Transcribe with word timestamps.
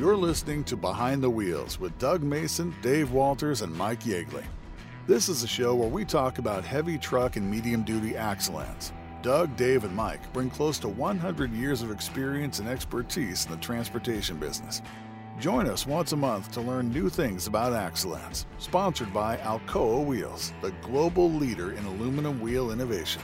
You're 0.00 0.16
listening 0.16 0.64
to 0.64 0.78
Behind 0.78 1.22
the 1.22 1.28
Wheels 1.28 1.78
with 1.78 1.98
Doug 1.98 2.22
Mason, 2.22 2.74
Dave 2.80 3.12
Walters, 3.12 3.60
and 3.60 3.70
Mike 3.76 4.00
Yeagley. 4.04 4.44
This 5.06 5.28
is 5.28 5.42
a 5.42 5.46
show 5.46 5.74
where 5.74 5.90
we 5.90 6.06
talk 6.06 6.38
about 6.38 6.64
heavy 6.64 6.96
truck 6.96 7.36
and 7.36 7.50
medium 7.50 7.82
duty 7.82 8.16
excellence. 8.16 8.94
Doug, 9.20 9.54
Dave, 9.56 9.84
and 9.84 9.94
Mike 9.94 10.32
bring 10.32 10.48
close 10.48 10.78
to 10.78 10.88
100 10.88 11.52
years 11.52 11.82
of 11.82 11.90
experience 11.90 12.60
and 12.60 12.66
expertise 12.66 13.44
in 13.44 13.50
the 13.50 13.58
transportation 13.58 14.38
business. 14.38 14.80
Join 15.38 15.66
us 15.68 15.86
once 15.86 16.12
a 16.12 16.16
month 16.16 16.50
to 16.52 16.62
learn 16.62 16.90
new 16.90 17.10
things 17.10 17.46
about 17.46 17.74
excellence. 17.74 18.46
Sponsored 18.56 19.12
by 19.12 19.36
Alcoa 19.36 20.02
Wheels, 20.02 20.54
the 20.62 20.70
global 20.80 21.30
leader 21.30 21.72
in 21.72 21.84
aluminum 21.84 22.40
wheel 22.40 22.70
innovation. 22.70 23.20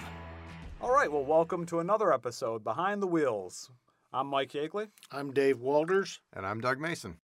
All 0.83 0.93
right, 0.93 1.11
well, 1.11 1.25
welcome 1.25 1.65
to 1.65 1.81
another 1.81 2.13
episode 2.13 2.63
Behind 2.63 3.03
the 3.03 3.07
Wheels. 3.07 3.71
I'm 4.17 4.29
Mike 4.29 4.53
Yeagley. 4.53 4.89
I'm 5.13 5.35
Dave 5.35 5.61
Walters. 5.61 6.21
And 6.33 6.47
I'm 6.47 6.63
Doug 6.63 6.81
Mason. 6.81 7.19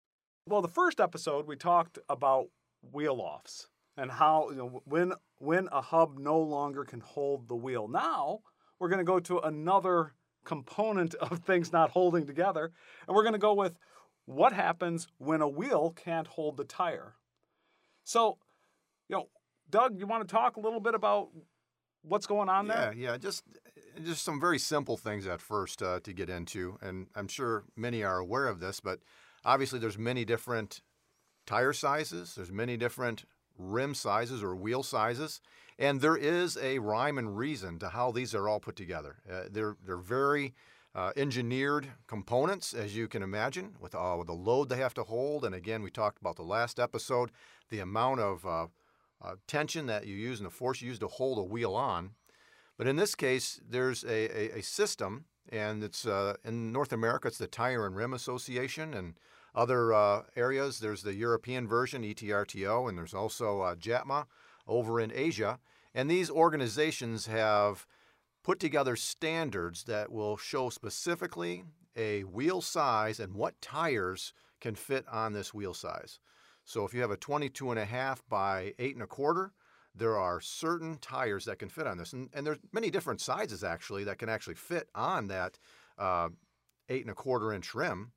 Well, 0.45 0.61
the 0.61 0.67
first 0.67 0.99
episode 0.99 1.47
we 1.47 1.55
talked 1.55 2.01
about 2.09 2.49
wheel 2.91 3.21
offs 3.21 3.69
and 3.97 4.11
how 4.11 4.51
you 4.51 4.57
know 4.57 4.83
when 4.87 5.13
when 5.39 5.69
a 5.71 5.83
hub 5.83 6.19
no 6.19 6.41
longer 6.41 6.85
can 6.85 6.99
hold 6.99 7.47
the 7.47 7.55
wheel. 7.55 7.87
Now 7.87 8.41
we're 8.81 8.89
going 8.89 8.99
to 8.99 9.05
go 9.05 9.21
to 9.21 9.39
another 9.39 10.15
component 10.45 11.15
of 11.15 11.39
things 11.45 11.73
not 11.73 11.91
holding 11.91 12.27
together, 12.27 12.73
and 13.07 13.15
we're 13.15 13.23
going 13.23 13.35
to 13.35 13.39
go 13.39 13.55
with 13.55 13.79
what 14.25 14.53
happens 14.53 15.07
when 15.19 15.43
a 15.43 15.49
wheel 15.49 15.95
can't 15.97 16.27
hold 16.27 16.57
the 16.57 16.65
tire. 16.65 17.15
So, 18.03 18.39
you 19.09 19.15
know, 19.15 19.29
Doug, 19.71 19.97
you 19.97 20.09
want 20.09 20.27
to 20.27 20.33
talk 20.33 20.57
a 20.57 20.61
little 20.61 20.81
bit 20.81 20.97
about 20.97 21.29
what's 22.03 22.27
going 22.27 22.49
on 22.49 22.69
there? 22.69 22.93
Yeah, 22.97 23.13
yeah, 23.13 23.17
just 23.19 23.45
just 24.05 24.25
some 24.25 24.41
very 24.41 24.59
simple 24.59 24.97
things 24.97 25.27
at 25.27 25.41
first 25.41 25.83
uh, 25.83 26.01
to 26.01 26.13
get 26.13 26.31
into, 26.31 26.79
and 26.81 27.09
I'm 27.15 27.29
sure 27.29 27.65
many 27.77 28.03
are 28.03 28.19
aware 28.19 28.47
of 28.47 28.61
this, 28.61 28.81
but 28.81 29.01
obviously 29.45 29.79
there's 29.79 29.99
many 29.99 30.25
different 30.25 30.83
tire 31.47 31.73
sizes, 31.73 32.35
there's 32.35 32.53
many 32.53 32.77
different 32.77 33.25
rim 33.59 33.95
sizes 33.95 34.43
or 34.43 34.55
wheel 34.55 34.83
sizes, 34.83 35.41
and 35.79 36.01
there 36.01 36.17
is 36.17 36.57
a 36.57 36.79
rhyme 36.79 37.19
and 37.19 37.37
reason 37.37 37.79
to 37.81 37.89
how 37.91 38.11
these 38.11 38.35
are 38.35 38.49
all 38.49 38.61
put 38.61 38.77
together. 38.77 39.17
Uh, 39.31 39.43
they're 39.51 39.77
they're 39.85 39.97
very 39.97 40.55
uh, 40.95 41.13
engineered 41.17 41.89
components, 42.07 42.75
as 42.75 42.97
you 42.97 43.07
can 43.07 43.23
imagine, 43.23 43.75
with, 43.81 43.95
uh, 43.95 44.17
with 44.19 44.27
the 44.27 44.33
load 44.33 44.69
they 44.69 44.77
have 44.77 44.95
to 44.95 45.05
hold. 45.05 45.45
And 45.45 45.55
again, 45.55 45.83
we 45.83 45.91
talked 45.91 46.21
about 46.21 46.37
the 46.37 46.43
last 46.43 46.81
episode, 46.81 47.31
the 47.69 47.79
amount 47.79 48.21
of 48.21 48.45
uh, 49.23 49.35
tension 49.47 49.87
that 49.87 50.07
you 50.07 50.15
use 50.15 50.39
and 50.41 50.47
the 50.47 50.51
force 50.51 50.81
you 50.81 50.89
use 50.89 50.99
to 50.99 51.09
hold 51.09 51.39
a 51.39 51.43
wheel 51.43 51.75
on. 51.75 52.11
But 52.77 52.87
in 52.87 52.97
this 52.97 53.15
case, 53.15 53.61
there's 53.69 54.05
a, 54.05 54.09
a, 54.09 54.59
a 54.59 54.63
system, 54.63 55.27
and 55.51 55.85
it's 55.85 56.07
uh, 56.07 56.37
in 56.45 56.73
North 56.73 56.93
America, 56.93 57.29
it's 57.29 57.39
the 57.39 57.47
Tire 57.47 57.87
and 57.87 57.95
Rim 57.95 58.15
Association, 58.15 58.95
and 58.95 59.15
other 59.55 59.93
uh, 59.93 60.23
areas, 60.37 60.79
there's 60.79 61.03
the 61.03 61.15
European 61.15 61.67
version, 61.67 62.03
ETRTO, 62.03 62.89
and 62.89 62.97
there's 62.97 63.15
also 63.15 63.61
uh, 63.61 63.75
JATMA 63.75 64.27
over 64.67 65.01
in 65.01 65.13
Asia. 65.13 65.59
And 65.95 66.09
these 66.09 66.31
organizations 66.31 67.27
have 67.27 67.87
put 68.43 68.61
together 68.61 68.97
standards 68.97 69.85
that 69.85 70.13
will 70.13 70.37
show 70.37 70.71
specifically 70.71 71.65
a 71.97 72.23
wheel 72.23 72.61
size 72.61 73.19
and 73.19 73.35
what 73.35 73.61
tires 73.61 74.33
can 74.61 74.75
fit 74.75 75.05
on 75.11 75.33
this 75.33 75.53
wheel 75.53 75.75
size. 75.75 76.21
So 76.71 76.85
if 76.85 76.95
you 76.95 77.01
have 77.01 77.11
a 77.11 77.17
22 77.17 77.73
and 77.73 77.81
a 77.81 77.85
half 77.85 78.23
by 78.29 78.75
eight 78.79 78.95
and 78.95 79.03
a 79.03 79.07
quarter, 79.09 79.51
there 79.93 80.17
are 80.17 80.41
certain 80.41 80.99
tires 80.99 81.45
that 81.47 81.59
can 81.59 81.69
fit 81.69 81.89
on 81.89 81.99
this, 81.99 82.13
and, 82.13 82.31
and 82.33 82.47
there's 82.47 82.61
many 82.73 82.91
different 82.91 83.21
sizes 83.21 83.65
actually 83.65 84.05
that 84.05 84.19
can 84.19 84.29
actually 84.29 84.55
fit 84.55 84.89
on 84.95 85.27
that 85.27 85.59
uh, 85.99 86.29
eight 86.89 87.03
and 87.03 87.11
a 87.11 87.15
quarter 87.15 87.53
inch 87.53 87.75
rim, 87.75 88.13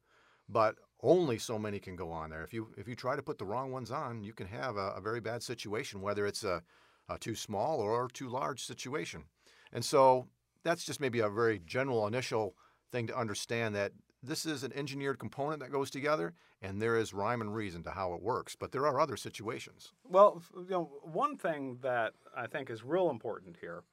but 0.47 0.75
only 1.01 1.39
so 1.39 1.57
many 1.57 1.79
can 1.79 1.95
go 1.95 2.11
on 2.11 2.29
there. 2.29 2.43
If 2.43 2.53
you 2.53 2.67
if 2.77 2.87
you 2.87 2.95
try 2.95 3.15
to 3.15 3.23
put 3.23 3.39
the 3.39 3.45
wrong 3.45 3.71
ones 3.71 3.89
on, 3.89 4.23
you 4.23 4.33
can 4.33 4.45
have 4.45 4.77
a, 4.77 4.89
a 4.97 5.01
very 5.01 5.19
bad 5.19 5.41
situation, 5.41 5.99
whether 5.99 6.27
it's 6.27 6.43
a, 6.43 6.61
a 7.09 7.17
too 7.17 7.33
small 7.33 7.80
or 7.80 8.08
too 8.08 8.30
large 8.30 8.63
situation. 8.63 9.23
And 9.71 9.83
so 9.83 10.27
that's 10.63 10.86
just 10.86 11.02
maybe 11.02 11.21
a 11.21 11.27
very 11.27 11.59
general 11.65 12.05
initial 12.05 12.55
thing 12.92 13.08
to 13.08 13.17
understand 13.17 13.73
that 13.73 13.93
this 14.23 14.45
is 14.45 14.64
an 14.64 14.72
engineered 14.73 15.20
component 15.20 15.60
that 15.60 15.72
goes 15.72 15.89
together, 15.89 16.34
and 16.61 16.82
there 16.82 16.98
is 16.98 17.14
rhyme 17.14 17.42
and 17.42 17.54
reason 17.54 17.84
to 17.84 17.92
how 17.92 18.14
it 18.14 18.22
works. 18.22 18.56
But 18.56 18.72
there 18.72 18.88
are 18.88 19.00
other 19.00 19.17
situations. 19.17 19.92
Well, 20.10 20.42
you 20.56 20.66
know, 20.70 20.92
one 21.04 21.38
thing 21.38 21.78
that 21.82 22.14
I 22.36 22.48
think 22.48 22.70
is 22.70 22.84
real 22.84 23.10
important 23.10 23.58
here 23.60 23.84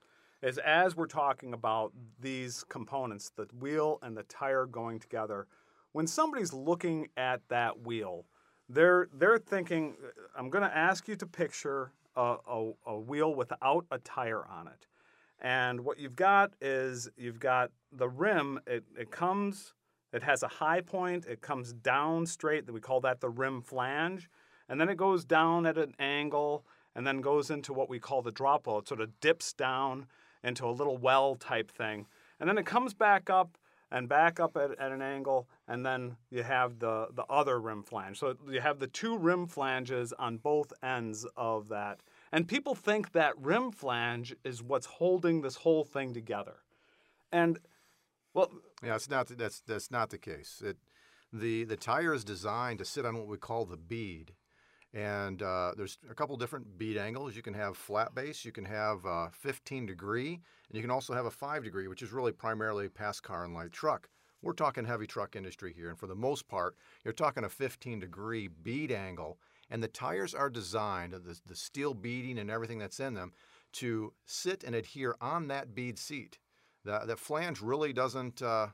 is 0.41 0.59
as 0.59 0.97
we're 0.97 1.07
talking 1.07 1.53
about 1.53 1.93
these 2.21 2.65
components, 2.69 3.33
the 3.37 3.47
wheel 3.59 3.99
and 4.03 4.17
the 4.17 4.23
tire 4.25 4.67
going 4.67 5.01
together, 5.01 5.47
when 5.93 6.07
somebody's 6.07 6.53
looking 6.53 7.09
at 7.17 7.41
that 7.49 7.81
wheel, 7.81 8.25
they're 8.69 9.09
they're 9.13 9.39
thinking, 9.39 9.97
I'm 10.37 10.49
going 10.49 10.63
to 10.63 10.75
ask 10.75 11.09
you 11.09 11.17
to 11.17 11.27
picture 11.27 11.93
a, 12.17 12.37
a, 12.49 12.71
a 12.87 12.99
wheel 12.99 13.35
without 13.35 13.85
a 13.91 13.99
tire 13.99 14.47
on 14.47 14.69
it. 14.69 14.87
And 15.41 15.81
what 15.81 15.99
you've 15.99 16.17
got 16.17 16.53
is 16.61 17.09
you've 17.17 17.41
got 17.41 17.71
the 17.93 18.09
rim, 18.09 18.61
it, 18.67 18.85
it 18.97 19.11
comes 19.11 19.75
it 20.13 20.23
has 20.23 20.43
a 20.43 20.49
high 20.49 20.81
point, 20.81 21.27
it 21.27 21.41
comes 21.41 21.73
down 21.73 22.27
straight, 22.27 22.71
we 22.73 22.81
call 22.81 23.01
that 23.01 23.21
the 23.21 23.29
rim 23.29 23.63
flange, 23.63 24.29
and 24.69 24.81
then 24.81 24.89
it 24.89 24.97
goes 24.97 25.25
down 25.25 25.67
at 25.67 25.79
an 25.79 25.95
angle 25.99 26.65
and 26.95 27.07
then 27.07 27.21
goes 27.21 27.51
into 27.51 27.73
what 27.73 27.89
we 27.89 27.99
call 27.99 28.23
the 28.23 28.33
drop 28.33 28.67
well. 28.67 28.79
It 28.79 28.89
sort 28.89 29.01
of 29.01 29.21
dips 29.21 29.53
down 29.53 30.07
into 30.43 30.67
a 30.67 30.71
little 30.71 30.97
well 30.97 31.35
type 31.37 31.71
thing. 31.71 32.07
And 32.39 32.49
then 32.49 32.59
it 32.59 32.67
comes 32.67 32.95
back 32.95 33.31
up 33.31 33.57
and 33.93 34.09
back 34.09 34.39
up 34.39 34.57
at, 34.57 34.79
at 34.79 34.93
an 34.93 35.03
angle, 35.03 35.49
and 35.67 35.85
then 35.85 36.17
you 36.31 36.45
have 36.45 36.79
the, 36.79 37.09
the 37.15 37.25
other 37.29 37.59
rim 37.61 37.83
flange. 37.83 38.19
So 38.19 38.37
you 38.49 38.61
have 38.61 38.79
the 38.79 38.87
two 38.87 39.19
rim 39.19 39.47
flanges 39.47 40.13
on 40.19 40.37
both 40.37 40.73
ends 40.83 41.27
of 41.37 41.69
that. 41.69 42.01
And 42.31 42.47
people 42.47 42.75
think 42.75 43.13
that 43.13 43.35
rim 43.41 43.73
flange 43.73 44.35
is 44.45 44.63
what's 44.63 44.87
holding 44.87 45.43
this 45.43 45.57
whole 45.57 45.85
thing 45.85 46.15
together. 46.15 46.59
And 47.33 47.59
well, 48.35 48.51
yeah, 48.85 48.95
it's 48.97 49.11
not. 49.11 49.29
That's 49.29 49.61
that's 49.61 49.91
not 49.91 50.11
the 50.11 50.19
case. 50.19 50.63
It, 50.65 50.77
the 51.33 51.65
the 51.65 51.77
tire 51.77 52.15
is 52.15 52.25
designed 52.25 52.79
to 52.79 52.85
sit 52.85 53.05
on 53.05 53.17
what 53.17 53.27
we 53.27 53.37
call 53.37 53.65
the 53.65 53.77
bead, 53.77 54.33
and 54.93 55.43
uh, 55.43 55.73
there's 55.77 55.99
a 56.11 56.15
couple 56.15 56.37
different 56.37 56.79
bead 56.79 56.97
angles. 56.97 57.37
You 57.37 57.43
can 57.43 57.55
have 57.55 57.77
flat 57.77 58.15
base, 58.15 58.45
you 58.45 58.53
can 58.53 58.65
have 58.65 59.05
uh, 59.07 59.29
15 59.33 59.87
degree, 59.87 60.33
and 60.33 60.77
you 60.77 60.83
can 60.83 60.91
also 60.91 61.15
have 61.15 61.27
a 61.27 61.31
five 61.31 61.65
degree, 61.65 61.89
which 61.89 62.03
is 62.03 62.13
really 62.13 62.33
primarily 62.33 62.89
pass 62.89 63.21
car 63.21 63.45
and 63.45 63.55
light 63.55 63.73
truck. 63.73 64.09
We're 64.43 64.55
talking 64.55 64.87
heavy 64.87 65.07
truck 65.07 65.37
industry 65.37 65.73
here, 65.77 65.91
and 65.91 65.99
for 65.99 66.07
the 66.07 66.15
most 66.15 66.49
part, 66.49 66.75
you're 67.05 67.13
talking 67.13 67.45
a 67.45 67.49
15 67.49 68.01
degree 68.01 68.49
bead 68.49 68.91
angle, 68.91 69.39
and 69.71 69.83
the 69.83 69.89
tires 69.89 70.35
are 70.35 70.51
designed, 70.51 71.13
the, 71.13 71.39
the 71.47 71.57
steel 71.57 71.95
beading 71.95 72.39
and 72.39 72.51
everything 72.51 72.79
that's 72.79 73.01
in 73.01 73.15
them, 73.15 73.33
to 73.73 74.13
sit 74.25 74.65
and 74.65 74.75
adhere 74.75 75.15
on 75.21 75.49
that 75.49 75.75
bead 75.75 75.99
seat. 75.99 76.39
The, 76.85 77.01
the 77.07 77.17
flange 77.17 77.61
really 77.61 77.93
doesn't 77.93 78.43
uh, 78.43 78.69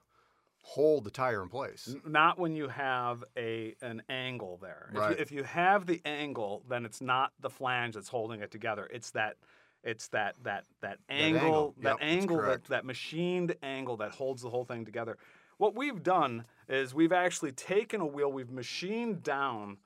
hold 0.63 1.05
the 1.05 1.11
tire 1.11 1.43
in 1.43 1.49
place. 1.49 1.95
Not 2.05 2.39
when 2.39 2.55
you 2.55 2.69
have 2.69 3.25
a 3.37 3.75
an 3.83 4.03
angle 4.09 4.59
there. 4.61 4.91
Right. 4.93 5.13
If, 5.13 5.19
you, 5.19 5.23
if 5.23 5.33
you 5.33 5.43
have 5.45 5.87
the 5.87 6.01
angle, 6.05 6.63
then 6.69 6.85
it's 6.85 7.01
not 7.01 7.33
the 7.41 7.51
flange 7.51 7.95
that's 7.95 8.09
holding 8.09 8.41
it 8.41 8.51
together. 8.51 8.89
It's 8.93 9.11
that 9.13 9.37
it's 9.85 10.09
that 10.09 10.35
that 10.43 10.65
that 10.81 10.99
angle 11.09 11.75
that 11.81 11.99
angle. 12.01 12.37
Yep, 12.37 12.43
angle, 12.43 12.43
that, 12.43 12.65
that 12.65 12.85
machined 12.85 13.55
angle 13.63 13.97
that 13.99 14.13
holds 14.13 14.43
the 14.43 14.51
whole 14.51 14.65
thing 14.65 14.85
together. 14.85 15.19
What 15.59 15.75
we've 15.75 16.03
done 16.03 16.45
is 16.69 16.95
we've 16.95 17.13
actually 17.13 17.53
taken 17.53 18.01
a 18.01 18.07
wheel, 18.07 18.31
we've 18.31 18.51
machined 18.51 19.23
down 19.23 19.79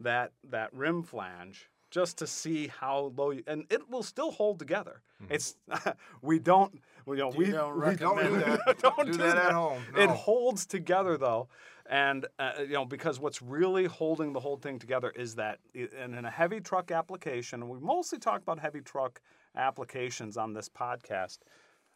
that 0.00 0.32
that 0.50 0.72
rim 0.72 1.02
flange 1.02 1.70
just 1.96 2.18
to 2.18 2.26
see 2.26 2.66
how 2.80 3.12
low 3.16 3.30
you, 3.30 3.42
and 3.46 3.64
it 3.70 3.82
will 3.90 4.02
still 4.02 4.30
hold 4.30 4.58
together. 4.58 4.96
Mm-hmm. 5.22 5.34
It's 5.34 5.56
we 6.22 6.38
don't 6.38 6.72
you 7.06 7.16
know 7.16 7.28
we 7.30 7.50
don't 7.50 7.74
we 7.74 7.80
recommend 7.80 8.28
Don't 8.28 8.32
do 8.34 8.54
that. 8.66 8.78
don't 8.86 9.06
do, 9.06 9.12
do 9.12 9.18
that, 9.18 9.36
at 9.38 9.42
that. 9.44 9.52
home. 9.52 9.82
It 9.96 10.10
holds 10.10 10.66
together 10.66 11.16
though, 11.16 11.48
and 11.88 12.26
uh, 12.38 12.52
you 12.60 12.74
know 12.78 12.84
because 12.84 13.18
what's 13.18 13.40
really 13.40 13.86
holding 13.86 14.34
the 14.34 14.40
whole 14.40 14.58
thing 14.58 14.78
together 14.78 15.10
is 15.24 15.34
that 15.36 15.58
i- 15.74 15.88
in, 16.04 16.12
in 16.12 16.24
a 16.26 16.30
heavy 16.30 16.60
truck 16.60 16.90
application, 16.90 17.62
and 17.62 17.70
we 17.70 17.78
mostly 17.80 18.18
talk 18.18 18.42
about 18.42 18.58
heavy 18.58 18.82
truck 18.82 19.20
applications 19.56 20.36
on 20.36 20.52
this 20.52 20.68
podcast. 20.68 21.38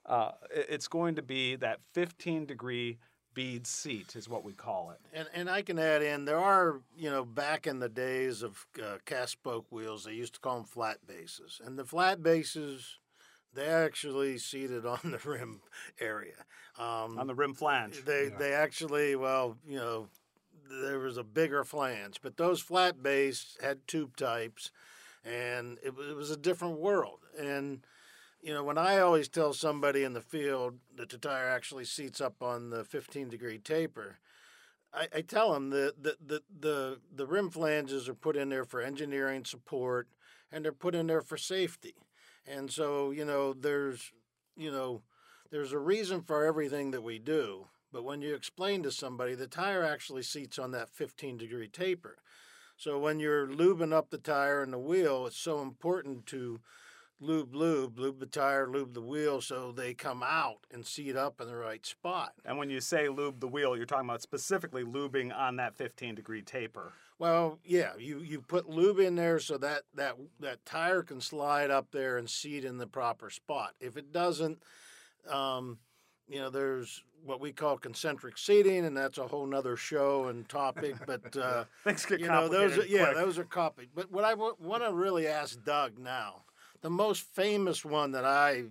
Uh, 0.07 0.31
it's 0.51 0.89
going 0.89 1.15
to 1.15 1.23
be 1.23 1.57
that 1.57 1.79
15 1.93 2.47
degree 2.47 2.99
bead 3.41 3.67
seat 3.67 4.17
is 4.17 4.29
what 4.29 4.45
we 4.45 4.53
call 4.53 4.91
it. 4.91 5.01
And 5.15 5.27
and 5.33 5.49
I 5.49 5.63
can 5.63 5.79
add 5.79 6.03
in 6.03 6.27
there 6.27 6.39
are 6.39 6.81
you 6.97 7.11
know 7.11 7.25
back 7.25 7.67
in 7.67 7.79
the 7.79 7.89
days 7.89 8.43
of 8.43 8.67
uh, 8.79 8.99
cast 9.07 9.33
spoke 9.33 9.67
wheels 9.71 10.05
they 10.05 10.13
used 10.13 10.35
to 10.35 10.41
call 10.41 10.57
them 10.57 10.65
flat 10.65 10.99
bases 11.07 11.59
and 11.65 11.79
the 11.79 11.85
flat 11.85 12.23
bases 12.23 12.99
they 13.55 13.67
actually 13.67 14.37
seated 14.37 14.85
on 14.85 15.01
the 15.05 15.21
rim 15.29 15.63
area. 15.99 16.45
Um, 16.79 17.19
On 17.19 17.27
the 17.27 17.35
rim 17.35 17.55
flange. 17.55 18.05
they 18.05 18.29
they 18.39 18.53
actually 18.53 19.17
well 19.17 19.57
you 19.67 19.77
know 19.77 20.09
there 20.83 20.99
was 20.99 21.17
a 21.17 21.25
bigger 21.25 21.65
flange, 21.65 22.21
but 22.23 22.37
those 22.37 22.61
flat 22.61 23.03
base 23.03 23.57
had 23.61 23.89
tube 23.89 24.17
types, 24.17 24.71
and 25.25 25.79
it, 25.83 25.95
it 25.99 26.15
was 26.15 26.31
a 26.31 26.37
different 26.37 26.79
world. 26.79 27.21
And 27.39 27.85
you 28.43 28.55
know 28.55 28.65
when 28.65 28.79
I 28.79 28.99
always 28.99 29.29
tell 29.29 29.53
somebody 29.53 30.03
in 30.03 30.13
the 30.13 30.21
field 30.21 30.79
that 30.97 31.11
the 31.11 31.19
tire 31.19 31.49
actually 31.49 31.85
seats 31.85 32.21
up 32.21 32.43
on 32.43 32.71
the 32.71 32.85
15 32.85 33.29
degree 33.29 33.59
taper, 33.59 34.19
I, 34.93 35.09
I 35.15 35.21
tell 35.21 35.53
them 35.53 35.71
that 35.71 36.03
the, 36.03 36.17
the, 36.25 36.43
the, 36.59 36.99
the 37.15 37.27
rim 37.27 37.51
flanges 37.51 38.09
are 38.09 38.15
put 38.15 38.37
in 38.37 38.49
there 38.49 38.65
for 38.65 38.81
engineering 38.81 39.45
support 39.45 40.09
and 40.51 40.65
they're 40.65 40.73
put 40.73 40.95
in 40.95 41.07
there 41.07 41.23
for 41.23 41.37
safety. 41.37 41.95
And 42.47 42.71
so, 42.71 43.11
you 43.11 43.25
know, 43.25 43.53
there's, 43.53 44.13
you 44.57 44.73
know, 44.73 45.03
there's 45.51 45.73
a 45.73 45.79
reason 45.79 46.23
for 46.23 46.45
everything 46.45 46.91
that 46.91 47.03
we 47.03 47.19
do. 47.19 47.67
But 47.93 48.05
when 48.05 48.23
you 48.23 48.35
explain 48.35 48.83
to 48.85 48.93
somebody, 48.93 49.35
the 49.35 49.47
tire 49.47 49.85
actually 49.85 50.23
seats 50.23 50.59
on 50.59 50.71
that 50.73 50.89
15 50.91 51.37
degree 51.37 51.69
taper. 51.69 52.19
So 52.77 52.99
when 52.99 53.21
you're 53.21 53.47
lubing 53.47 53.93
up 53.93 54.11
the 54.11 54.19
tire 54.19 54.63
and 54.63 54.73
the 54.73 54.79
wheel, 54.79 55.27
it's 55.27 55.37
so 55.37 55.61
important 55.61 56.27
to 56.27 56.61
lube, 57.21 57.55
lube, 57.55 57.99
lube 57.99 58.19
the 58.19 58.27
tire, 58.27 58.67
lube 58.69 58.95
the 58.95 59.01
wheel 59.01 59.41
so 59.41 59.73
they 59.73 59.95
come 59.95 60.23
out 60.23 60.67
and 60.71 60.85
seat 60.85 61.17
up 61.17 61.41
in 61.41 61.47
the 61.47 61.57
right 61.57 61.85
spot. 61.85 62.33
And 62.45 62.59
when 62.59 62.71
you 62.71 62.81
say 62.81 63.09
lube 63.09 63.41
the 63.41 63.49
wheel, 63.49 63.77
you're 63.77 63.87
talking 63.87 64.09
about 64.09 64.23
specifically 64.23 64.85
lubing 64.85 65.37
on 65.37 65.57
that 65.57 65.77
15 65.77 66.15
degree 66.15 66.43
taper. 66.43 66.93
Well, 67.19 67.59
yeah, 67.65 67.91
you, 67.99 68.21
you 68.21 68.41
put 68.41 68.71
lube 68.71 68.99
in 68.99 69.15
there 69.15 69.39
so 69.39 69.59
that, 69.59 69.83
that 69.95 70.17
that 70.41 70.65
tire 70.65 71.03
can 71.03 71.21
slide 71.21 71.71
up 71.71 71.89
there 71.93 72.17
and 72.17 72.29
seat 72.29 72.65
in 72.65 72.79
the 72.79 72.87
proper 72.87 73.29
spot. 73.29 73.75
If 73.79 73.99
it 73.99 74.11
doesn't, 74.11 74.63
um, 75.29 75.79
you 76.29 76.39
know, 76.39 76.49
there's 76.49 77.03
what 77.23 77.39
we 77.39 77.53
call 77.53 77.77
concentric 77.77 78.39
seating, 78.39 78.87
and 78.87 78.97
that's 78.97 79.19
a 79.19 79.27
whole 79.27 79.45
nother 79.45 79.77
show 79.77 80.29
and 80.29 80.49
topic. 80.49 80.95
But 81.07 81.37
uh, 81.37 81.65
Things 81.85 82.07
get 82.07 82.21
you 82.21 82.29
know, 82.29 82.49
those 82.49 82.79
are, 82.79 82.87
yeah, 82.87 83.07
quick. 83.07 83.17
those 83.17 83.39
are 83.39 83.45
copy. 83.45 83.89
But 83.95 84.11
what 84.11 84.25
I 84.25 84.31
w- 84.31 84.57
want 84.59 84.83
to 84.85 84.93
really 84.95 85.27
ask 85.27 85.63
Doug 85.63 85.99
now, 85.99 86.45
the 86.83 86.91
most 86.91 87.23
famous 87.23 87.85
one 87.85 88.13
that 88.13 88.25
I 88.25 88.65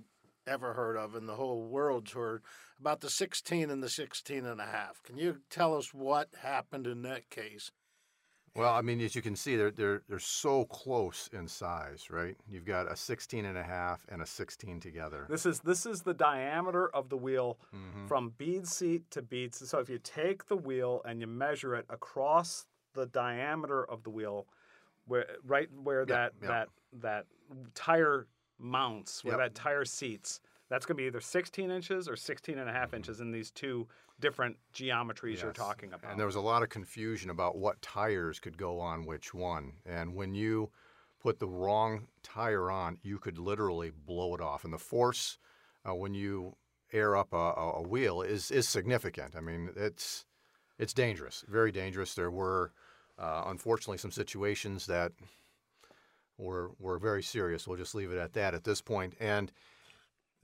ever 0.47 0.73
heard 0.73 0.97
of 0.97 1.15
in 1.15 1.25
the 1.27 1.35
whole 1.35 1.63
world's 1.67 2.11
heard 2.13 2.41
about 2.79 3.01
the 3.01 3.09
16 3.09 3.69
and 3.69 3.83
the 3.83 3.89
16 3.89 4.45
and 4.45 4.59
a 4.59 4.65
half. 4.65 5.03
Can 5.03 5.17
you 5.17 5.37
tell 5.49 5.75
us 5.75 5.93
what 5.93 6.29
happened 6.41 6.87
in 6.87 7.01
that 7.03 7.29
case? 7.29 7.71
Well, 8.55 8.73
I 8.73 8.81
mean, 8.81 8.99
as 8.99 9.15
you 9.15 9.21
can 9.21 9.35
see, 9.35 9.55
they're, 9.55 9.69
they're, 9.69 10.01
they're 10.09 10.17
so 10.17 10.65
close 10.65 11.29
in 11.31 11.47
size, 11.47 12.09
right? 12.09 12.35
You've 12.49 12.65
got 12.65 12.91
a 12.91 12.95
16 12.95 13.45
and 13.45 13.57
a 13.57 13.63
half 13.63 14.05
and 14.09 14.23
a 14.23 14.25
16 14.25 14.79
together. 14.79 15.27
This 15.29 15.45
is 15.45 15.59
this 15.59 15.85
is 15.85 16.01
the 16.01 16.15
diameter 16.15 16.89
of 16.95 17.09
the 17.09 17.17
wheel 17.17 17.59
Mm-hmm. 17.75 18.07
from 18.07 18.33
bead 18.37 18.67
seat 18.67 19.09
to 19.11 19.21
bead. 19.21 19.53
seat. 19.53 19.67
So 19.67 19.77
if 19.77 19.87
you 19.87 19.99
take 19.99 20.47
the 20.47 20.57
wheel 20.57 21.01
and 21.05 21.21
you 21.21 21.27
measure 21.27 21.75
it 21.75 21.85
across 21.89 22.65
the 22.95 23.05
diameter 23.05 23.85
of 23.89 24.03
the 24.03 24.09
wheel, 24.09 24.47
where 25.09 25.25
right 25.45 25.67
where 25.83 26.05
that 26.05 26.33
yeah. 26.41 26.47
that 26.47 26.69
that 27.01 27.25
tire 27.75 28.27
mounts, 28.57 29.23
where 29.23 29.37
Yep. 29.37 29.39
that 29.39 29.55
tire 29.55 29.85
seats, 29.85 30.41
that's 30.69 30.85
going 30.85 30.97
to 30.97 31.01
be 31.01 31.07
either 31.07 31.21
16 31.21 31.71
inches 31.71 32.07
or 32.07 32.15
16 32.15 32.57
and 32.57 32.69
a 32.69 32.73
half 32.73 32.93
inches 32.93 33.21
in 33.21 33.31
these 33.31 33.51
two 33.51 33.87
different 34.19 34.57
geometries 34.73 35.41
you're 35.41 35.51
talking 35.51 35.93
about. 35.93 36.11
And 36.11 36.19
there 36.19 36.25
was 36.25 36.35
a 36.35 36.41
lot 36.41 36.61
of 36.61 36.69
confusion 36.69 37.29
about 37.29 37.57
what 37.57 37.81
tires 37.81 38.39
could 38.39 38.57
go 38.57 38.79
on 38.79 39.05
which 39.05 39.33
one. 39.33 39.73
And 39.85 40.13
when 40.13 40.35
you 40.35 40.69
put 41.19 41.39
the 41.39 41.47
wrong 41.47 42.07
tire 42.21 42.69
on, 42.69 42.97
you 43.01 43.17
could 43.17 43.37
literally 43.37 43.91
blow 43.91 44.35
it 44.35 44.41
off. 44.41 44.63
And 44.63 44.73
the 44.73 44.77
force 44.77 45.37
uh, 45.87 45.95
when 45.95 46.13
you 46.13 46.55
air 46.91 47.15
up 47.15 47.33
a, 47.33 47.37
a, 47.37 47.71
a 47.77 47.81
wheel 47.81 48.21
is 48.21 48.51
is 48.51 48.67
significant. 48.67 49.35
I 49.35 49.41
mean, 49.41 49.69
it's 49.75 50.25
it's 50.77 50.93
dangerous, 50.93 51.43
very 51.47 51.71
dangerous. 51.71 52.13
There 52.13 52.31
were 52.31 52.73
uh, 53.19 53.43
unfortunately 53.47 53.97
some 53.97 54.11
situations 54.11 54.85
that 54.87 55.11
were 56.37 56.71
were 56.79 56.97
very 56.97 57.23
serious. 57.23 57.67
We'll 57.67 57.77
just 57.77 57.95
leave 57.95 58.11
it 58.11 58.17
at 58.17 58.33
that 58.33 58.53
at 58.53 58.63
this 58.63 58.81
point. 58.81 59.13
And 59.19 59.51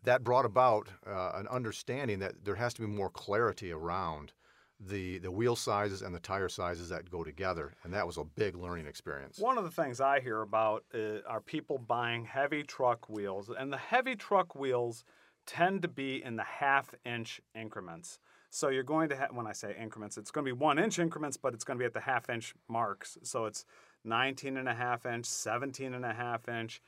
that 0.03 0.23
brought 0.23 0.45
about 0.45 0.87
uh, 1.07 1.31
an 1.35 1.47
understanding 1.47 2.19
that 2.19 2.43
there 2.43 2.55
has 2.55 2.73
to 2.75 2.81
be 2.81 2.87
more 2.87 3.09
clarity 3.09 3.71
around 3.71 4.33
the 4.79 5.19
the 5.19 5.31
wheel 5.31 5.55
sizes 5.55 6.01
and 6.01 6.13
the 6.13 6.19
tire 6.19 6.49
sizes 6.49 6.89
that 6.89 7.09
go 7.09 7.23
together, 7.23 7.73
and 7.83 7.93
that 7.93 8.05
was 8.05 8.17
a 8.17 8.23
big 8.23 8.55
learning 8.55 8.87
experience. 8.87 9.39
One 9.39 9.57
of 9.57 9.63
the 9.63 9.71
things 9.71 10.01
I 10.01 10.19
hear 10.19 10.41
about 10.41 10.83
uh, 10.93 11.19
are 11.27 11.39
people 11.41 11.77
buying 11.77 12.25
heavy 12.25 12.63
truck 12.63 13.09
wheels, 13.09 13.49
and 13.57 13.71
the 13.71 13.77
heavy 13.77 14.15
truck 14.15 14.53
wheels 14.53 15.05
tend 15.45 15.81
to 15.83 15.87
be 15.87 16.21
in 16.23 16.35
the 16.35 16.43
half 16.43 16.93
inch 17.05 17.39
increments. 17.55 18.19
So 18.55 18.69
you're 18.69 18.83
going 18.83 19.09
to 19.09 19.17
have, 19.17 19.31
when 19.33 19.47
I 19.47 19.51
say 19.51 19.75
increments, 19.77 20.17
it's 20.17 20.31
going 20.31 20.45
to 20.45 20.47
be 20.47 20.57
one 20.57 20.79
inch 20.79 20.97
increments, 20.97 21.35
but 21.35 21.53
it's 21.53 21.65
going 21.65 21.77
to 21.77 21.81
be 21.81 21.85
at 21.85 21.93
the 21.93 21.99
half 21.99 22.29
inch 22.29 22.55
marks. 22.69 23.17
So 23.21 23.47
it's 23.47 23.65
19 24.05 24.55
and 24.55 24.69
a 24.69 24.73
half 24.73 25.05
inch, 25.05 25.25
17 25.25 25.93
and 25.93 26.05
a 26.05 26.13
half 26.13 26.47
inch, 26.47 26.81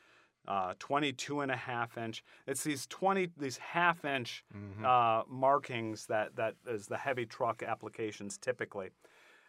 uh, 0.48 0.76
22 0.80 1.42
and 1.42 1.52
a 1.52 1.58
half 1.58 1.98
inch. 1.98 2.24
It's 2.48 2.64
these 2.64 2.88
20, 2.88 3.32
these 3.38 3.58
half 3.58 4.06
inch 4.06 4.46
uh, 4.86 5.24
markings 5.28 6.06
that, 6.06 6.38
that 6.38 6.56
is 6.66 6.88
the 6.88 6.96
heavy 6.96 7.26
truck 7.26 7.62
applications 7.62 8.38
typically. 8.38 8.92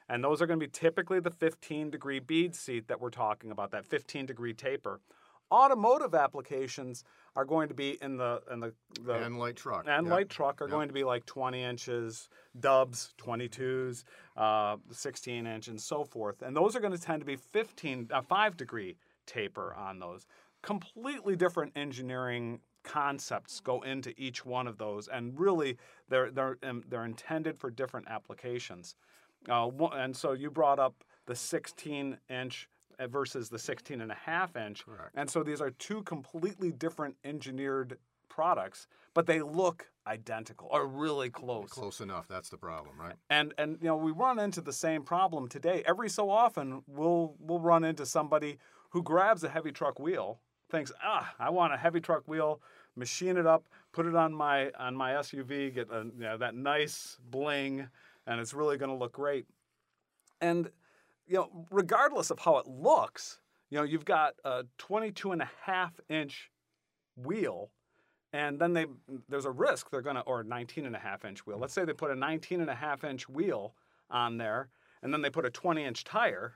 And 0.09 0.25
those 0.25 0.43
are 0.43 0.47
going 0.49 0.59
to 0.59 0.67
be 0.67 0.73
typically 0.73 1.21
the 1.21 1.31
15 1.31 1.89
degree 1.89 2.19
bead 2.19 2.57
seat 2.57 2.89
that 2.89 3.01
we're 3.01 3.11
talking 3.11 3.53
about, 3.53 3.71
that 3.71 3.87
15 3.87 4.27
degree 4.27 4.55
taper. 4.55 4.99
Automotive 5.51 6.15
applications 6.15 7.05
are 7.37 7.45
going 7.45 7.69
to 7.69 7.75
be 7.75 7.99
in 8.03 8.17
the 8.17 8.43
in 8.51 8.61
the, 8.61 8.75
the 9.03 9.15
and 9.25 9.39
light 9.39 9.57
truck. 9.57 9.87
and 9.87 10.07
Yep. 10.07 10.13
light 10.13 10.29
truck 10.29 10.61
are 10.61 10.67
Yep. 10.67 10.71
going 10.73 10.89
to 10.89 10.95
be 10.95 11.05
like 11.05 11.25
20 11.27 11.63
inches, 11.63 12.29
dubs, 12.59 13.15
22s, 13.19 14.05
uh, 14.37 14.77
16 14.91 15.47
inch, 15.47 15.69
and 15.69 15.81
so 15.81 16.05
forth. 16.05 16.43
And 16.43 16.57
those 16.57 16.75
are 16.77 16.81
going 16.81 16.93
to 16.93 17.01
tend 17.01 17.21
to 17.21 17.27
be 17.27 17.37
15, 17.37 18.09
uh, 18.13 18.21
5 18.23 18.57
degree 18.57 18.97
taper 19.27 19.75
on 19.75 19.99
those. 20.01 20.27
Completely 20.63 21.37
different 21.37 21.73
engineering 21.77 22.61
concepts 22.83 23.61
go 23.61 23.83
into 23.83 24.13
each 24.21 24.45
one 24.45 24.67
of 24.67 24.79
those, 24.79 25.09
and 25.09 25.39
really 25.39 25.77
they're, 26.09 26.31
they're, 26.31 26.59
um, 26.63 26.83
they're 26.89 27.05
intended 27.05 27.59
for 27.59 27.71
different 27.71 28.09
applications. 28.09 28.97
Uh, 29.49 29.69
and 29.93 30.17
so 30.17 30.33
you 30.33 30.51
brought 30.51 30.79
up 30.79 31.05
the 31.27 31.35
16 31.37 32.19
inch 32.29 32.69
versus 33.07 33.49
the 33.49 33.59
16 33.59 34.01
and 34.01 34.11
a 34.11 34.15
half 34.15 34.57
inch. 34.57 34.85
Correct. 34.85 35.11
And 35.15 35.31
so 35.31 35.43
these 35.43 35.61
are 35.61 35.71
two 35.71 36.03
completely 36.03 36.73
different 36.73 37.17
engineered 37.25 37.99
products, 38.29 38.87
but 39.15 39.27
they 39.27 39.41
look 39.41 39.91
identical 40.07 40.69
or 40.71 40.87
really 40.87 41.31
close. 41.31 41.71
Close 41.71 42.01
enough. 42.01 42.27
That's 42.29 42.49
the 42.49 42.57
problem, 42.57 42.95
right? 42.99 43.15
And 43.31 43.55
and 43.59 43.79
you 43.81 43.89
know 43.89 43.97
we 43.97 44.13
run 44.13 44.39
into 44.39 44.61
the 44.61 44.73
same 44.73 45.03
problem 45.03 45.49
today. 45.49 45.83
Every 45.87 46.09
so 46.09 46.31
often 46.31 46.83
we'll 46.87 47.35
we'll 47.41 47.61
run 47.61 47.85
into 47.85 48.07
somebody 48.07 48.59
who 48.91 49.03
grabs 49.03 49.45
a 49.45 49.49
heavy 49.49 49.73
truck 49.73 49.99
wheel, 49.99 50.41
thinks, 50.71 50.93
ah, 51.03 51.35
I 51.39 51.51
want 51.51 51.75
a 51.75 51.77
heavy 51.77 52.01
truck 52.01 52.27
wheel, 52.27 52.61
machine 52.97 53.37
it 53.37 53.47
up, 53.47 53.65
put 53.93 54.07
it 54.07 54.15
on 54.15 54.33
my 54.33 54.71
on 54.79 54.95
my 54.95 55.13
SUV, 55.13 55.75
get 55.75 55.91
a, 55.91 56.05
you 56.05 56.23
know, 56.23 56.37
that 56.39 56.55
nice 56.55 57.19
bling, 57.31 57.89
and 58.27 58.41
it's 58.41 58.55
really 58.55 58.77
going 58.77 58.91
to 58.91 58.97
look 58.97 59.13
great. 59.13 59.47
And 60.41 60.71
you 61.29 61.37
know, 61.37 61.67
regardless 61.71 62.31
of 62.31 62.39
how 62.41 62.57
it 62.57 62.67
looks, 62.67 63.39
you 63.71 63.79
know, 63.79 63.85
you've 63.85 64.05
got 64.05 64.35
a 64.45 64.65
22 64.79 65.33
and 65.33 65.43
a 65.43 65.51
half 65.63 66.01
inch 66.09 66.51
wheel 67.17 67.71
and 68.33 68.59
then 68.61 68.73
they 68.75 68.87
there's 69.29 69.45
a 69.47 69.51
risk 69.51 69.91
they're 69.91 70.03
going 70.03 70.17
to 70.17 70.23
or 70.23 70.43
19 70.43 70.87
and 70.87 70.95
a 70.95 70.99
half 70.99 71.25
inch 71.25 71.47
wheel. 71.47 71.59
Let's 71.59 71.73
say 71.73 71.85
they 71.85 71.93
put 71.93 72.11
a 72.11 72.15
19 72.15 72.61
and 72.61 72.71
a 72.71 72.75
half 72.75 73.05
inch 73.05 73.29
wheel 73.29 73.75
on 74.11 74.37
there 74.39 74.69
and 75.03 75.13
then 75.13 75.23
they 75.23 75.31
put 75.31 75.45
a 75.47 75.51
20 75.51 75.85
inch 75.85 76.05
tire. 76.05 76.55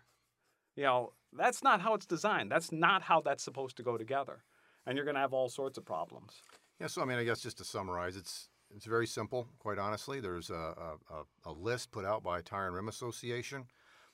You 0.76 0.84
know 0.84 1.12
that's 1.32 1.62
not 1.62 1.80
how 1.80 1.94
it's 1.94 2.06
designed. 2.06 2.50
That's 2.50 2.72
not 2.72 3.02
how 3.02 3.20
that's 3.22 3.42
supposed 3.42 3.76
to 3.78 3.82
go 3.82 3.96
together. 3.96 4.44
And 4.86 4.96
you're 4.96 5.04
going 5.04 5.14
to 5.14 5.20
have 5.20 5.32
all 5.32 5.48
sorts 5.48 5.78
of 5.78 5.84
problems. 5.84 6.42
Yeah, 6.80 6.88
so 6.88 7.00
I 7.02 7.04
mean, 7.04 7.16
I 7.18 7.24
guess 7.24 7.40
just 7.40 7.58
to 7.58 7.64
summarize, 7.64 8.16
it's 8.16 8.48
it's 8.74 8.84
very 8.86 9.06
simple. 9.06 9.48
Quite 9.58 9.78
honestly, 9.78 10.20
there's 10.20 10.50
a, 10.50 10.54
a, 10.54 11.14
a- 11.14 11.50
a 11.50 11.52
list 11.52 11.90
put 11.92 12.04
out 12.04 12.22
by 12.22 12.40
Tire 12.40 12.66
and 12.66 12.74
Rim 12.76 12.88
Association. 12.88 13.66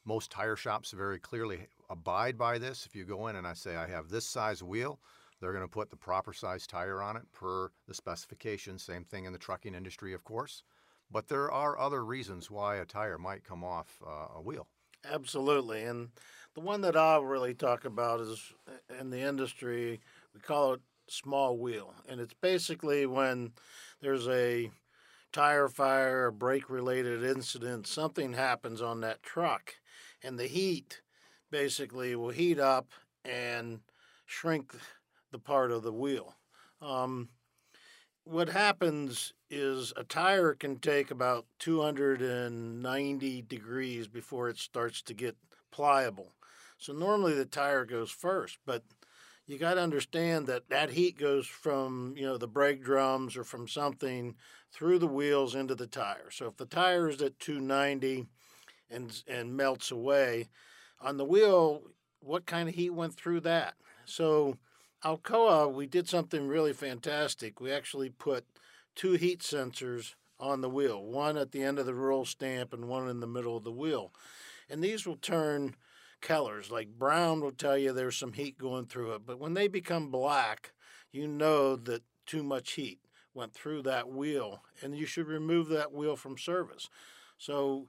Most 0.05 0.31
tire 0.31 0.57
shops 0.57 0.93
very 0.93 1.19
clearly 1.19 1.67
abide 1.91 2.39
by 2.39 2.59
this. 2.59 2.87
If 2.87 2.97
you 2.97 3.05
go 3.05 3.27
in 3.27 3.37
and 3.37 3.47
I 3.47 3.53
say 3.53 3.77
I 3.77 3.89
have 3.89 4.09
this 4.09 4.27
size 4.27 4.63
wheel, 4.63 4.99
they're 5.41 5.53
going 5.53 5.65
to 5.65 5.69
put 5.69 5.91
the 5.91 5.97
proper 5.97 6.33
size 6.33 6.67
tire 6.67 7.03
on 7.03 7.17
it 7.17 7.31
per 7.33 7.71
the 7.87 7.95
specification. 7.95 8.79
Same 8.79 9.05
thing 9.05 9.25
in 9.25 9.33
the 9.33 9.39
trucking 9.39 9.75
industry, 9.75 10.13
of 10.13 10.25
course. 10.25 10.63
But 11.11 11.29
there 11.29 11.51
are 11.51 11.79
other 11.79 12.05
reasons 12.05 12.51
why 12.51 12.77
a 12.77 12.85
tire 12.85 13.19
might 13.19 13.45
come 13.45 13.65
off 13.65 14.03
uh, 14.07 14.39
a 14.39 14.43
wheel. 14.43 14.67
Absolutely. 15.11 15.85
And 15.85 16.09
the 16.55 16.61
one 16.61 16.81
that 16.83 16.97
I'll 16.97 17.25
really 17.25 17.55
talk 17.55 17.85
about 17.85 18.21
is 18.21 18.53
in 18.99 19.11
the 19.11 19.21
industry, 19.21 20.01
we 20.35 20.41
call 20.41 20.75
it 20.75 20.81
small 21.09 21.57
wheel. 21.57 21.95
And 22.09 22.21
it's 22.21 22.35
basically 22.35 23.07
when 23.07 23.53
there's 24.01 24.29
a 24.29 24.71
tire 25.33 25.69
fire, 25.69 26.27
a 26.27 26.33
brake 26.33 26.69
related 26.69 27.23
incident, 27.23 27.87
something 27.87 28.33
happens 28.33 28.83
on 28.83 29.01
that 29.01 29.23
truck, 29.23 29.75
and 30.23 30.39
the 30.39 30.47
heat 30.47 31.03
basically 31.51 32.15
will 32.15 32.31
heat 32.31 32.59
up 32.59 32.93
and 33.25 33.81
shrink 34.27 34.75
the 35.31 35.39
part 35.39 35.71
of 35.71 35.83
the 35.83 35.93
wheel. 35.93 36.35
Um, 36.81 37.29
what 38.25 38.51
happens 38.51 39.33
is 39.51 39.93
a 39.97 40.05
tire 40.05 40.55
can 40.55 40.79
take 40.79 41.11
about 41.11 41.47
290 41.61 43.43
degrees 43.43 44.07
before 44.07 44.49
it 44.49 44.59
starts 44.59 45.01
to 45.03 45.15
get 45.15 45.37
pliable. 45.71 46.35
So 46.77 46.93
normally 46.93 47.35
the 47.35 47.47
tire 47.47 47.85
goes 47.85 48.11
first, 48.11 48.59
but 48.67 48.83
you 49.47 49.57
got 49.57 49.75
to 49.75 49.83
understand 49.83 50.47
that 50.47 50.69
that 50.69 50.91
heat 50.91 51.19
goes 51.19 51.47
from, 51.47 52.15
you 52.17 52.27
know, 52.27 52.37
the 52.37 52.47
brake 52.47 52.85
drums 52.85 53.35
or 53.35 53.45
from 53.45 53.67
something 53.67 54.37
through 54.71 54.99
the 54.99 55.07
wheels 55.07 55.55
into 55.55 55.75
the 55.75 55.87
tire. 55.87 56.31
So 56.31 56.47
if 56.47 56.57
the 56.59 56.67
tire 56.67 57.09
is 57.09 57.23
at 57.23 57.41
290, 57.41 58.27
and 58.91 59.23
and 59.27 59.57
melts 59.57 59.91
away. 59.91 60.49
On 61.01 61.17
the 61.17 61.25
wheel, 61.25 61.83
what 62.21 62.47
kind 62.47 62.69
of 62.69 62.75
heat 62.75 62.91
went 62.91 63.15
through 63.15 63.41
that? 63.41 63.75
So 64.05 64.57
Alcoa, 65.05 65.73
we 65.73 65.87
did 65.87 66.09
something 66.09 66.49
really 66.49 66.73
fantastic. 66.73 67.61
We 67.61 67.71
actually 67.71 68.11
put 68.11 68.45
two 68.97 69.13
heat 69.13 69.41
sensors 69.41 70.15
on 70.41 70.61
the 70.61 70.69
wheel, 70.69 71.03
one 71.05 71.37
at 71.37 71.53
the 71.53 71.63
end 71.63 71.79
of 71.79 71.87
the 71.87 71.95
roll 71.95 72.25
stamp 72.25 72.73
and 72.73 72.89
one 72.89 73.09
in 73.09 73.21
the 73.21 73.27
middle 73.27 73.57
of 73.57 73.65
the 73.65 73.73
wheel. 73.73 74.13
And 74.69 74.83
these 74.83 75.07
will 75.07 75.17
turn 75.17 75.77
colors. 76.21 76.71
Like 76.71 76.99
brown 76.99 77.41
will 77.41 77.53
tell 77.53 77.79
you 77.79 77.93
there's 77.93 78.17
some 78.17 78.33
heat 78.33 78.59
going 78.59 78.87
through 78.87 79.15
it, 79.15 79.23
but 79.27 79.39
when 79.39 79.55
they 79.55 79.69
become 79.69 80.11
black, 80.11 80.73
you 81.13 81.27
know 81.27 81.77
that 81.77 82.03
too 82.27 82.43
much 82.43 82.73
heat 82.73 83.01
went 83.35 83.55
through 83.55 83.83
that 83.83 84.09
wheel, 84.09 84.63
and 84.83 84.97
you 84.97 85.07
should 85.07 85.27
remove 85.27 85.69
that 85.69 85.93
wheel 85.93 86.17
from 86.17 86.37
service. 86.37 86.89
So, 87.39 87.87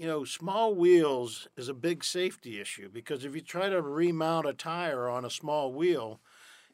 you 0.00 0.06
know, 0.06 0.24
small 0.24 0.74
wheels 0.74 1.46
is 1.58 1.68
a 1.68 1.74
big 1.74 2.02
safety 2.02 2.58
issue 2.58 2.88
because 2.88 3.22
if 3.22 3.34
you 3.34 3.42
try 3.42 3.68
to 3.68 3.82
remount 3.82 4.48
a 4.48 4.54
tire 4.54 5.10
on 5.10 5.26
a 5.26 5.30
small 5.30 5.74
wheel, 5.74 6.22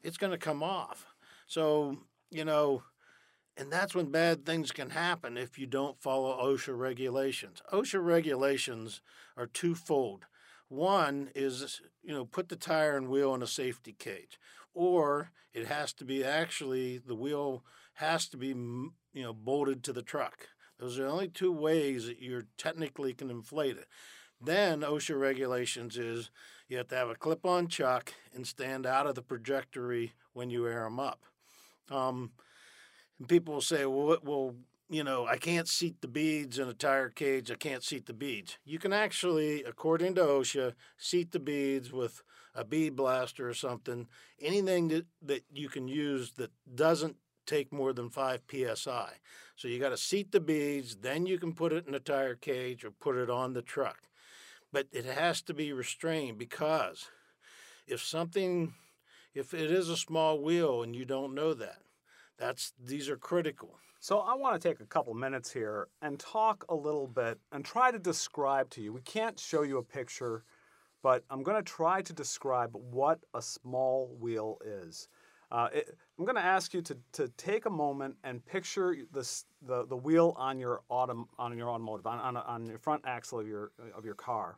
it's 0.01 0.15
going 0.15 0.31
to 0.31 0.37
come 0.37 0.63
off. 0.63 1.05
So, 1.45 1.97
you 2.31 2.45
know, 2.45 2.83
and 3.57 3.69
that's 3.69 3.93
when 3.93 4.11
bad 4.11 4.45
things 4.45 4.71
can 4.71 4.91
happen 4.91 5.35
if 5.35 5.59
you 5.59 5.65
don't 5.65 6.01
follow 6.01 6.41
OSHA 6.41 6.79
regulations. 6.79 7.61
OSHA 7.73 8.01
regulations 8.01 9.01
are 9.35 9.47
twofold. 9.47 10.23
One 10.69 11.29
is, 11.35 11.81
you 12.01 12.13
know, 12.13 12.23
put 12.23 12.47
the 12.47 12.55
tire 12.55 12.95
and 12.95 13.09
wheel 13.09 13.35
in 13.35 13.43
a 13.43 13.47
safety 13.47 13.93
cage, 13.99 14.39
or 14.73 15.31
it 15.53 15.67
has 15.67 15.91
to 15.95 16.05
be 16.05 16.23
actually 16.23 16.97
the 16.97 17.15
wheel 17.15 17.65
has 17.95 18.29
to 18.29 18.37
be, 18.37 18.47
you 18.47 18.93
know, 19.13 19.33
bolted 19.33 19.83
to 19.83 19.91
the 19.91 20.01
truck. 20.01 20.47
Those 20.79 20.99
are 20.99 21.03
the 21.03 21.09
only 21.09 21.27
two 21.27 21.51
ways 21.51 22.05
that 22.05 22.21
you 22.21 22.43
technically 22.57 23.13
can 23.13 23.29
inflate 23.29 23.77
it. 23.77 23.87
Then 24.39 24.81
OSHA 24.81 25.19
regulations 25.19 25.97
is 25.97 26.29
you 26.67 26.77
have 26.77 26.87
to 26.89 26.95
have 26.95 27.09
a 27.09 27.15
clip-on 27.15 27.67
chuck 27.67 28.13
and 28.33 28.45
stand 28.45 28.85
out 28.85 29.07
of 29.07 29.15
the 29.15 29.21
trajectory 29.21 30.13
when 30.33 30.49
you 30.49 30.67
air 30.67 30.83
them 30.83 30.99
up. 30.99 31.23
Um, 31.89 32.31
and 33.17 33.27
people 33.27 33.55
will 33.55 33.61
say, 33.61 33.85
well, 33.85 34.17
well, 34.23 34.55
you 34.89 35.03
know, 35.03 35.25
I 35.25 35.37
can't 35.37 35.67
seat 35.67 36.01
the 36.01 36.07
beads 36.07 36.59
in 36.59 36.67
a 36.67 36.73
tire 36.73 37.09
cage. 37.09 37.51
I 37.51 37.55
can't 37.55 37.83
seat 37.83 38.05
the 38.05 38.13
beads. 38.13 38.57
You 38.63 38.79
can 38.79 38.93
actually, 38.93 39.63
according 39.63 40.15
to 40.15 40.21
OSHA, 40.21 40.73
seat 40.97 41.31
the 41.31 41.39
beads 41.39 41.91
with 41.91 42.21
a 42.55 42.63
bead 42.63 42.95
blaster 42.95 43.49
or 43.49 43.53
something. 43.53 44.07
Anything 44.39 44.87
that, 44.89 45.05
that 45.21 45.43
you 45.51 45.67
can 45.67 45.87
use 45.87 46.33
that 46.33 46.51
doesn't 46.73 47.17
take 47.47 47.73
more 47.73 47.93
than 47.93 48.09
5 48.09 48.41
psi. 48.49 49.09
So 49.55 49.67
you 49.67 49.79
got 49.79 49.89
to 49.89 49.97
seat 49.97 50.31
the 50.31 50.39
beads, 50.39 50.97
then 50.97 51.25
you 51.25 51.39
can 51.39 51.53
put 51.53 51.73
it 51.73 51.87
in 51.87 51.95
a 51.95 51.99
tire 51.99 52.35
cage 52.35 52.83
or 52.85 52.91
put 52.91 53.15
it 53.15 53.29
on 53.29 53.53
the 53.53 53.63
truck. 53.63 54.03
But 54.71 54.87
it 54.91 55.05
has 55.05 55.41
to 55.43 55.53
be 55.53 55.73
restrained 55.73 56.37
because 56.37 57.09
if 57.87 58.03
something, 58.03 58.73
if 59.33 59.53
it 59.53 59.71
is 59.71 59.89
a 59.89 59.97
small 59.97 60.39
wheel 60.39 60.83
and 60.83 60.95
you 60.95 61.05
don't 61.05 61.33
know 61.33 61.53
that, 61.53 61.81
that's 62.37 62.73
these 62.79 63.09
are 63.09 63.17
critical. 63.17 63.79
So 63.99 64.19
I 64.19 64.35
want 64.35 64.61
to 64.61 64.69
take 64.69 64.79
a 64.79 64.85
couple 64.85 65.13
minutes 65.15 65.51
here 65.51 65.87
and 66.01 66.19
talk 66.19 66.65
a 66.69 66.75
little 66.75 67.07
bit 67.07 67.39
and 67.51 67.65
try 67.65 67.91
to 67.91 67.97
describe 67.97 68.69
to 68.71 68.81
you. 68.81 68.93
We 68.93 69.01
can't 69.01 69.39
show 69.39 69.63
you 69.63 69.79
a 69.79 69.83
picture, 69.83 70.43
but 71.01 71.23
I'm 71.29 71.41
going 71.41 71.57
to 71.57 71.63
try 71.63 72.03
to 72.03 72.13
describe 72.13 72.71
what 72.73 73.19
a 73.33 73.41
small 73.41 74.15
wheel 74.19 74.59
is. 74.63 75.07
Uh, 75.51 75.69
it, 75.73 75.97
I'm 76.17 76.25
going 76.25 76.35
to 76.35 76.43
ask 76.43 76.73
you 76.73 76.81
to, 76.81 76.97
to 77.13 77.29
take 77.37 77.65
a 77.65 77.69
moment 77.69 78.15
and 78.23 78.45
picture 78.45 78.95
this, 79.13 79.45
the, 79.61 79.85
the 79.85 79.95
wheel 79.95 80.33
on 80.37 80.59
your, 80.59 80.81
autom, 80.91 81.25
on 81.39 81.57
your 81.57 81.69
automotive, 81.69 82.05
on, 82.05 82.19
on, 82.19 82.37
on 82.37 82.65
your 82.65 82.79
front 82.79 83.03
axle 83.05 83.39
of 83.39 83.47
your, 83.47 83.71
of 83.95 84.03
your 84.03 84.15
car. 84.15 84.57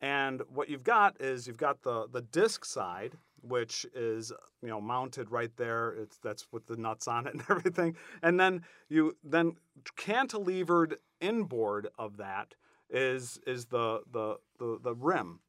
And 0.00 0.42
what 0.48 0.68
you've 0.68 0.84
got 0.84 1.20
is 1.20 1.46
you've 1.46 1.56
got 1.56 1.82
the, 1.82 2.06
the 2.10 2.22
disc 2.22 2.64
side, 2.64 3.16
which 3.42 3.86
is 3.94 4.32
you 4.62 4.68
know 4.68 4.80
mounted 4.80 5.30
right 5.30 5.54
there. 5.56 5.90
It's 5.90 6.18
that's 6.18 6.46
with 6.52 6.66
the 6.66 6.76
nuts 6.76 7.08
on 7.08 7.26
it 7.26 7.34
and 7.34 7.42
everything. 7.50 7.96
And 8.22 8.38
then 8.38 8.62
you 8.88 9.16
then 9.24 9.56
cantilevered 9.96 10.94
inboard 11.20 11.88
of 11.98 12.16
that 12.18 12.54
is 12.90 13.38
is 13.46 13.66
the 13.66 14.02
the 14.10 14.36
the, 14.58 14.78
the 14.82 14.94
rim, 14.94 15.40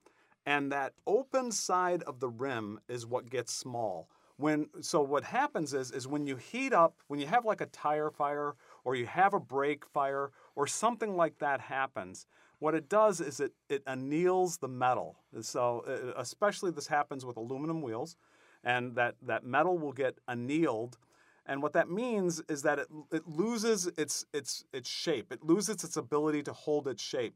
and 0.46 0.72
that 0.72 0.94
open 1.06 1.52
side 1.52 2.04
of 2.04 2.20
the 2.20 2.30
rim 2.30 2.80
is 2.88 3.06
what 3.06 3.30
gets 3.30 3.54
small. 3.54 4.10
When 4.38 4.68
so 4.82 5.02
what 5.02 5.24
happens 5.24 5.74
is 5.74 5.92
is 5.92 6.08
when 6.08 6.28
you 6.28 6.36
heat 6.36 6.74
up 6.74 6.96
when 7.08 7.20
you 7.20 7.28
have 7.28 7.44
like 7.44 7.62
a 7.62 7.66
tire 7.68 8.12
fire 8.12 8.54
or 8.84 8.96
you 8.96 9.08
have 9.08 9.34
a 9.34 9.40
brake 9.40 9.86
fire 9.86 10.32
or 10.56 10.68
something 10.68 11.16
like 11.16 11.40
that 11.40 11.60
happens 11.60 12.28
what 12.60 12.74
it 12.74 12.90
does 12.90 13.22
is 13.22 13.40
it, 13.40 13.54
it 13.70 13.86
anneals 13.86 14.60
the 14.60 14.68
metal. 14.68 15.18
So, 15.42 15.84
uh, 15.88 16.20
especially 16.20 16.72
this 16.72 16.88
happens 16.88 17.26
with 17.26 17.38
aluminum 17.38 17.82
wheels, 17.82 18.18
and 18.64 18.96
that, 18.96 19.16
that 19.22 19.44
metal 19.44 19.78
will 19.78 19.94
get 19.94 20.18
annealed. 20.28 20.98
And 21.46 21.62
what 21.62 21.74
that 21.74 21.90
means 21.90 22.42
is 22.50 22.64
that 22.64 22.80
it, 22.80 22.88
it 23.12 23.28
loses 23.28 23.88
its, 23.98 24.26
its, 24.34 24.66
its 24.74 24.90
shape, 24.90 25.32
it 25.32 25.44
loses 25.44 25.84
its 25.84 25.98
ability 25.98 26.44
to 26.44 26.54
hold 26.54 26.88
its 26.88 27.02
shape. 27.02 27.36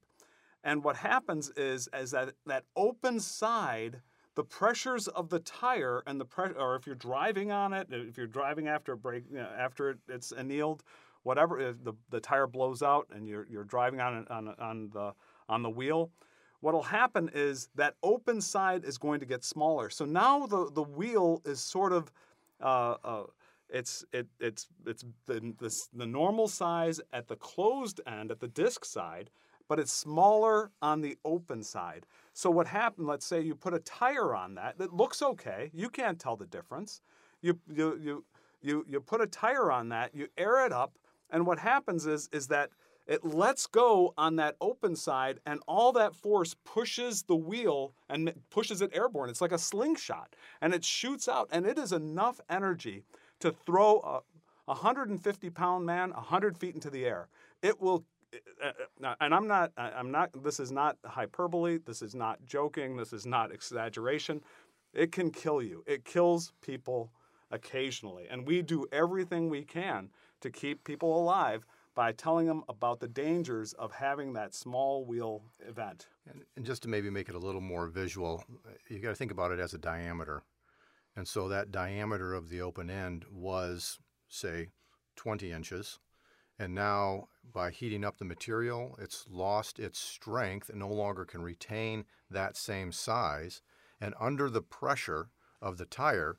And 0.64 0.84
what 0.84 0.96
happens 0.96 1.50
is, 1.52 1.90
is 1.94 2.12
that 2.12 2.34
that 2.46 2.66
open 2.76 3.20
side, 3.20 4.02
the 4.36 4.44
pressures 4.44 5.08
of 5.08 5.30
the 5.30 5.40
tire 5.40 6.04
and 6.08 6.20
the 6.20 6.26
pressure, 6.26 6.58
or 6.58 6.76
if 6.76 6.86
you're 6.86 6.96
driving 6.96 7.52
on 7.52 7.74
it, 7.74 7.88
if 7.92 8.18
you're 8.18 8.28
driving 8.28 8.68
after 8.68 8.94
a 8.94 8.98
break, 8.98 9.24
you 9.30 9.38
know, 9.38 9.50
after 9.58 9.90
it, 9.90 9.98
it's 10.08 10.32
annealed, 10.32 10.84
whatever 11.24 11.60
if 11.60 11.84
the, 11.84 11.94
the 12.10 12.20
tire 12.20 12.48
blows 12.48 12.82
out 12.82 13.08
and 13.14 13.28
you're, 13.28 13.46
you're 13.50 13.64
driving 13.64 14.00
on, 14.00 14.26
on, 14.30 14.56
on, 14.60 14.90
the, 14.94 15.14
on 15.50 15.62
the 15.62 15.70
wheel, 15.70 16.12
what'll 16.62 16.82
happen 16.82 17.30
is 17.34 17.70
that 17.76 17.96
open 18.04 18.40
side 18.40 18.86
is 18.86 18.98
going 18.98 19.20
to 19.20 19.26
get 19.26 19.44
smaller. 19.44 19.90
So 19.90 20.06
now 20.06 20.48
the, 20.48 20.72
the 20.72 20.84
wheel 20.84 21.42
is 21.46 21.60
sort 21.60 21.92
of 21.92 22.12
uh, 22.62 22.96
uh, 23.04 23.24
it's 23.70 24.06
it, 24.12 24.28
it's 24.40 24.68
it's 24.86 25.06
the, 25.26 25.54
the, 25.60 25.76
the 25.94 26.06
normal 26.06 26.48
size 26.48 27.00
at 27.14 27.28
the 27.28 27.36
closed 27.38 28.02
end 28.06 28.32
at 28.32 28.40
the 28.40 28.48
disc 28.48 28.86
side, 28.86 29.30
but 29.72 29.80
it's 29.80 29.94
smaller 29.94 30.70
on 30.82 31.00
the 31.00 31.18
open 31.24 31.64
side. 31.64 32.06
So 32.34 32.52
what 32.52 32.68
happened? 32.68 33.08
Let's 33.08 33.26
say 33.26 33.40
you 33.40 33.56
put 33.56 33.74
a 33.74 33.80
tire 33.80 34.36
on 34.36 34.56
that 34.56 34.78
that 34.80 34.94
looks 34.94 35.22
okay. 35.22 35.72
You 35.74 35.88
can't 35.88 36.20
tell 36.20 36.36
the 36.36 36.46
difference. 36.46 37.00
You 37.42 37.58
you 37.74 37.98
you 38.04 38.26
you 38.62 38.86
you 38.86 39.00
put 39.00 39.22
a 39.22 39.28
tire 39.28 39.72
on 39.72 39.88
that. 39.88 40.14
You 40.14 40.28
air 40.38 40.66
it 40.66 40.74
up. 40.74 40.98
And 41.30 41.46
what 41.46 41.58
happens 41.58 42.06
is, 42.06 42.28
is 42.34 42.48
that 42.48 42.72
it 43.08 43.24
lets 43.24 43.66
go 43.66 44.14
on 44.18 44.36
that 44.36 44.58
open 44.60 44.94
side, 44.94 45.40
and 45.46 45.62
all 45.70 45.94
that 45.94 46.18
force 46.18 46.54
pushes 46.66 47.24
the 47.24 47.38
wheel 47.38 47.94
and 48.10 48.34
pushes 48.50 48.82
it 48.82 48.92
airborne. 48.94 49.30
It's 49.30 49.40
like 49.40 49.54
a 49.54 49.58
slingshot, 49.58 50.36
and 50.60 50.74
it 50.74 50.84
shoots 50.84 51.30
out, 51.30 51.48
and 51.50 51.66
it 51.66 51.78
is 51.80 51.94
enough 51.94 52.42
energy 52.50 53.06
to 53.40 53.54
throw 53.54 54.00
a 54.00 54.20
150 54.66 55.50
pound 55.50 55.86
man 55.86 56.12
100 56.12 56.58
feet 56.58 56.76
into 56.76 56.90
the 56.90 57.06
air. 57.06 57.30
It 57.62 57.80
will 57.80 58.04
Uh, 58.34 58.68
uh, 58.68 59.08
uh, 59.08 59.16
and 59.20 59.34
I'm 59.34 59.48
not, 59.48 59.72
I'm 59.78 60.12
not, 60.12 60.30
this 60.44 60.60
is 60.60 60.72
not 60.72 60.98
hyperbole, 61.06 61.80
this 61.86 62.02
is 62.02 62.16
not 62.16 62.40
joking, 62.46 62.96
this 62.96 63.14
is 63.14 63.26
not 63.26 63.52
exaggeration. 63.52 64.42
It 64.94 65.12
can 65.12 65.32
kill 65.32 65.62
you. 65.62 65.84
It 65.88 66.06
kills 66.06 66.54
people 66.62 67.12
occasionally. 67.52 68.28
And 68.30 68.48
we 68.48 68.62
do 68.62 68.86
everything 68.92 69.50
we 69.50 69.64
can 69.64 70.10
to 70.42 70.50
keep 70.50 70.84
people 70.84 71.18
alive 71.18 71.66
by 71.94 72.12
telling 72.14 72.48
them 72.48 72.64
about 72.70 73.00
the 73.00 73.08
dangers 73.08 73.74
of 73.74 73.92
having 73.92 74.34
that 74.34 74.54
small 74.54 75.06
wheel 75.06 75.44
event. 75.68 76.08
And, 76.30 76.44
and 76.56 76.66
just 76.66 76.84
to 76.84 76.88
maybe 76.88 77.10
make 77.10 77.30
it 77.30 77.36
a 77.36 77.40
little 77.40 77.62
more 77.62 77.88
visual, 77.88 78.44
you've 78.90 79.02
got 79.02 79.10
to 79.10 79.16
think 79.16 79.32
about 79.32 79.52
it 79.52 79.60
as 79.60 79.74
a 79.74 79.78
diameter. 79.78 80.44
And 81.16 81.28
so 81.28 81.50
that 81.50 81.72
diameter 81.72 82.34
of 82.34 82.50
the 82.50 82.62
open 82.62 82.90
end 82.90 83.26
was, 83.30 84.00
say, 84.30 84.70
20 85.18 85.52
inches. 85.52 86.00
And 86.62 86.76
now, 86.76 87.28
by 87.54 87.72
heating 87.72 88.06
up 88.06 88.18
the 88.18 88.26
material, 88.26 88.96
it's 89.02 89.26
lost 89.28 89.80
its 89.80 90.00
strength 90.00 90.70
and 90.70 90.80
no 90.80 90.90
longer 90.90 91.26
can 91.26 91.42
retain 91.42 92.06
that 92.30 92.56
same 92.56 92.92
size. 92.92 93.62
And 94.00 94.14
under 94.20 94.50
the 94.50 94.62
pressure 94.62 95.30
of 95.62 95.78
the 95.78 95.86
tire, 95.86 96.38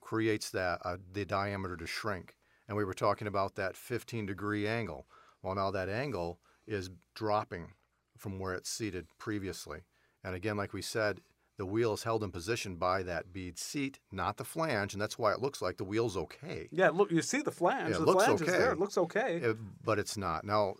creates 0.00 0.50
that 0.50 0.80
uh, 0.84 0.96
the 1.12 1.26
diameter 1.26 1.76
to 1.76 1.86
shrink 1.86 2.34
and 2.68 2.76
we 2.76 2.84
were 2.84 2.94
talking 2.94 3.26
about 3.26 3.56
that 3.56 3.76
15 3.76 4.26
degree 4.26 4.68
angle. 4.68 5.06
Well, 5.42 5.54
now 5.54 5.70
that 5.70 5.88
angle 5.88 6.38
is 6.66 6.90
dropping 7.14 7.72
from 8.18 8.38
where 8.38 8.52
it's 8.52 8.68
seated 8.68 9.06
previously. 9.18 9.80
And 10.22 10.34
again, 10.34 10.56
like 10.56 10.74
we 10.74 10.82
said, 10.82 11.20
the 11.58 11.66
wheel 11.66 11.92
is 11.92 12.04
held 12.04 12.22
in 12.24 12.30
position 12.30 12.76
by 12.76 13.02
that 13.02 13.32
bead 13.32 13.58
seat, 13.58 13.98
not 14.10 14.36
the 14.36 14.44
flange, 14.44 14.94
and 14.94 15.02
that's 15.02 15.18
why 15.18 15.32
it 15.32 15.42
looks 15.42 15.60
like 15.60 15.76
the 15.76 15.84
wheel's 15.84 16.16
okay. 16.16 16.68
Yeah, 16.70 16.88
look, 16.90 17.10
you 17.10 17.20
see 17.20 17.42
the 17.42 17.50
flange. 17.50 17.90
Yeah, 17.90 17.96
it 17.96 17.98
the 17.98 18.06
looks 18.06 18.24
flange 18.24 18.42
okay. 18.42 18.52
is 18.52 18.58
there. 18.58 18.72
It 18.72 18.78
looks 18.78 18.96
okay. 18.96 19.36
It- 19.36 19.84
but 19.84 19.98
it's 19.98 20.16
not. 20.16 20.44
Now, 20.44 20.74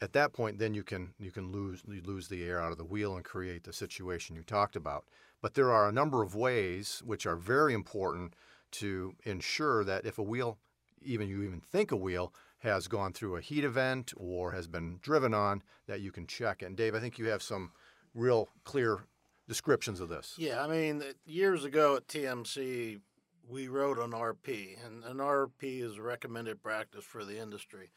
at 0.00 0.14
that 0.14 0.32
point, 0.32 0.58
then 0.58 0.74
you 0.74 0.82
can 0.82 1.12
you 1.18 1.30
can 1.30 1.52
lose 1.52 1.82
you 1.86 2.00
lose 2.02 2.28
the 2.28 2.42
air 2.44 2.60
out 2.60 2.72
of 2.72 2.78
the 2.78 2.84
wheel 2.84 3.16
and 3.16 3.24
create 3.24 3.64
the 3.64 3.72
situation 3.72 4.34
you 4.34 4.42
talked 4.42 4.76
about. 4.76 5.04
But 5.42 5.54
there 5.54 5.70
are 5.70 5.88
a 5.88 5.92
number 5.92 6.22
of 6.22 6.34
ways 6.34 7.02
which 7.04 7.26
are 7.26 7.36
very 7.36 7.74
important 7.74 8.34
to 8.72 9.14
ensure 9.24 9.84
that 9.84 10.04
if 10.06 10.18
a 10.18 10.22
wheel 10.22 10.58
even 11.02 11.28
you 11.28 11.42
even 11.42 11.60
think 11.60 11.92
a 11.92 11.96
wheel 11.96 12.32
has 12.58 12.88
gone 12.88 13.12
through 13.12 13.36
a 13.36 13.40
heat 13.40 13.62
event 13.64 14.12
or 14.16 14.52
has 14.52 14.66
been 14.66 14.98
driven 15.00 15.32
on 15.32 15.62
that 15.86 16.00
you 16.00 16.10
can 16.10 16.26
check. 16.26 16.60
And 16.62 16.76
Dave, 16.76 16.94
I 16.94 17.00
think 17.00 17.18
you 17.18 17.26
have 17.26 17.42
some 17.42 17.70
real 18.14 18.48
clear 18.64 19.04
descriptions 19.48 19.98
of 20.00 20.10
this. 20.10 20.34
Yeah, 20.36 20.62
I 20.62 20.68
mean, 20.68 21.02
years 21.24 21.64
ago 21.64 21.96
at 21.96 22.06
TMC, 22.06 23.00
we 23.48 23.68
wrote 23.68 23.98
an 23.98 24.12
RP, 24.12 24.76
and 24.84 25.02
an 25.04 25.16
RP 25.16 25.82
is 25.82 25.96
a 25.96 26.02
recommended 26.02 26.62
practice 26.62 27.04
for 27.04 27.24
the 27.24 27.40
industry. 27.40 27.90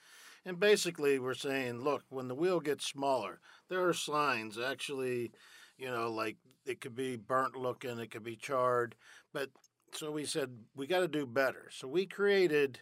And 0.46 0.60
basically, 0.60 1.20
we're 1.20 1.34
saying, 1.34 1.82
look, 1.82 2.04
when 2.10 2.30
the 2.30 2.36
wheel 2.36 2.62
gets 2.62 2.88
smaller, 2.88 3.42
there 3.70 3.86
are 3.88 3.94
signs 3.94 4.58
actually, 4.58 5.32
you 5.78 5.92
know, 5.92 6.10
like 6.10 6.38
it 6.66 6.80
could 6.82 6.96
be 6.96 7.18
burnt 7.18 7.56
looking, 7.56 8.00
it 8.00 8.10
could 8.10 8.24
be 8.24 8.38
charred. 8.38 8.96
But 9.34 9.50
so 9.94 10.10
we 10.10 10.26
said, 10.26 10.50
we 10.76 10.88
got 10.88 11.02
to 11.02 11.08
do 11.08 11.26
better. 11.28 11.70
So 11.70 11.88
we 11.88 12.06
created 12.06 12.80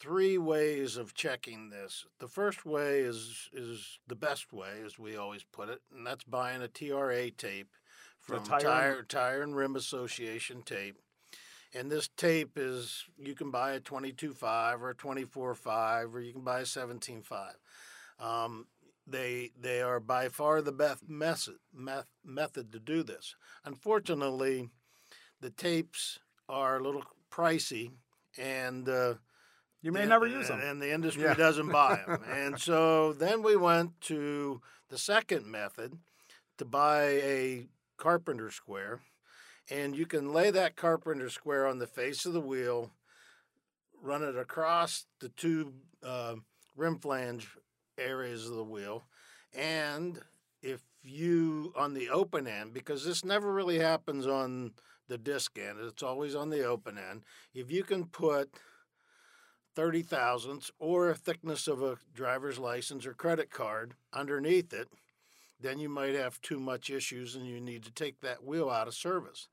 three 0.00 0.38
ways 0.38 0.96
of 0.96 1.14
checking 1.14 1.68
this. 1.68 2.06
The 2.20 2.28
first 2.28 2.64
way 2.64 3.00
is 3.00 3.50
is 3.52 3.98
the 4.06 4.14
best 4.14 4.52
way, 4.52 4.80
as 4.86 4.98
we 4.98 5.16
always 5.16 5.42
put 5.42 5.68
it, 5.68 5.80
and 5.94 6.06
that's 6.06 6.24
buying 6.24 6.62
a 6.62 6.68
TRA 6.68 7.30
tape 7.32 7.74
from 8.36 8.44
tire 8.44 8.60
Tire, 8.60 9.02
Tire 9.02 9.42
and 9.42 9.56
Rim 9.56 9.76
Association 9.76 10.62
tape. 10.62 10.96
And 11.74 11.90
this 11.90 12.08
tape 12.16 12.52
is 12.56 13.04
you 13.18 13.34
can 13.34 13.50
buy 13.50 13.72
a 13.72 13.80
22.5 13.80 14.80
or 14.80 14.90
a 14.90 14.94
24.5 14.94 16.14
or 16.14 16.20
you 16.20 16.32
can 16.32 16.42
buy 16.42 16.60
a 16.60 16.64
17.5. 16.64 17.24
Um, 18.24 18.66
they 19.06 19.50
they 19.58 19.80
are 19.80 20.00
by 20.00 20.28
far 20.28 20.60
the 20.62 20.72
best 20.72 21.08
method 21.08 21.56
meth, 21.74 22.08
method 22.24 22.72
to 22.72 22.78
do 22.78 23.02
this. 23.02 23.34
Unfortunately, 23.64 24.68
the 25.40 25.50
tapes 25.50 26.18
are 26.48 26.76
a 26.78 26.82
little 26.82 27.04
pricey, 27.30 27.92
and 28.36 28.88
uh, 28.88 29.14
You 29.82 29.92
may 29.92 30.04
never 30.06 30.26
use 30.26 30.48
them. 30.48 30.60
and 30.60 30.80
the 30.82 30.92
industry 30.92 31.22
Yeah. 31.24 31.34
doesn't 31.34 31.68
buy 31.70 32.02
them. 32.06 32.22
and 32.30 32.60
so 32.60 33.12
then 33.12 33.42
we 33.42 33.56
went 33.56 34.00
to 34.02 34.60
the 34.88 34.98
second 34.98 35.46
method 35.46 35.98
to 36.58 36.64
buy 36.64 37.02
a 37.22 37.66
carpenter 37.98 38.50
square, 38.50 39.00
and 39.70 39.94
you 39.96 40.06
can 40.06 40.32
lay 40.32 40.50
that 40.50 40.76
carpenter 40.76 41.28
square 41.28 41.66
on 41.66 41.78
the 41.78 41.86
face 41.86 42.24
of 42.24 42.32
the 42.32 42.40
wheel, 42.40 42.90
run 44.00 44.22
it 44.22 44.36
across 44.36 45.06
the 45.20 45.28
two 45.28 45.74
uh, 46.02 46.36
rim 46.76 46.98
flange 46.98 47.48
areas 47.98 48.46
of 48.46 48.54
the 48.54 48.64
wheel, 48.64 49.04
and 49.54 50.20
if 50.62 50.82
you 51.02 51.72
on 51.76 51.94
the 51.94 52.08
open 52.08 52.46
end, 52.46 52.72
because 52.72 53.04
this 53.04 53.24
never 53.24 53.52
really 53.52 53.78
happens 53.78 54.26
on 54.26 54.72
the 55.08 55.18
disc 55.18 55.58
end, 55.58 55.78
it's 55.80 56.02
always 56.02 56.34
on 56.34 56.50
the 56.50 56.64
open 56.64 56.98
end. 56.98 57.22
If 57.54 57.70
you 57.70 57.82
can 57.82 58.06
put 58.06 58.50
30 59.74 60.02
thousandths 60.02 60.70
or 60.78 61.08
a 61.08 61.14
thickness 61.14 61.68
of 61.68 61.82
a 61.82 61.98
driver's 62.12 62.58
license 62.58 63.06
or 63.06 63.14
credit 63.14 63.50
card 63.50 63.94
underneath 64.12 64.72
it, 64.72 64.88
then 65.60 65.78
you 65.78 65.88
might 65.88 66.14
have 66.14 66.40
too 66.40 66.60
much 66.60 66.90
issues 66.90 67.34
and 67.34 67.46
you 67.46 67.60
need 67.60 67.82
to 67.84 67.90
take 67.90 68.20
that 68.20 68.44
wheel 68.44 68.70
out 68.70 68.88
of 68.88 68.94
service. 68.94 69.48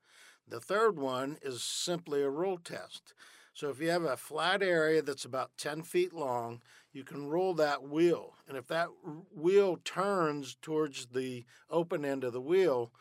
The 0.48 0.60
third 0.60 0.98
one 0.98 1.38
is 1.42 1.62
simply 1.62 2.22
a 2.22 2.30
roll 2.30 2.58
test. 2.58 3.14
So 3.52 3.70
if 3.70 3.80
you 3.80 3.90
have 3.90 4.04
a 4.04 4.16
flat 4.16 4.62
area 4.62 5.02
that's 5.02 5.24
about 5.24 5.56
10 5.56 5.82
feet 5.82 6.12
long, 6.12 6.60
you 6.92 7.04
can 7.04 7.26
roll 7.26 7.54
that 7.54 7.82
wheel. 7.82 8.34
And 8.46 8.56
if 8.56 8.66
that 8.68 8.88
wheel 9.34 9.78
turns 9.82 10.56
towards 10.60 11.06
the 11.06 11.44
open 11.70 12.04
end 12.04 12.22
of 12.22 12.32
the 12.32 12.40
wheel, 12.40 12.92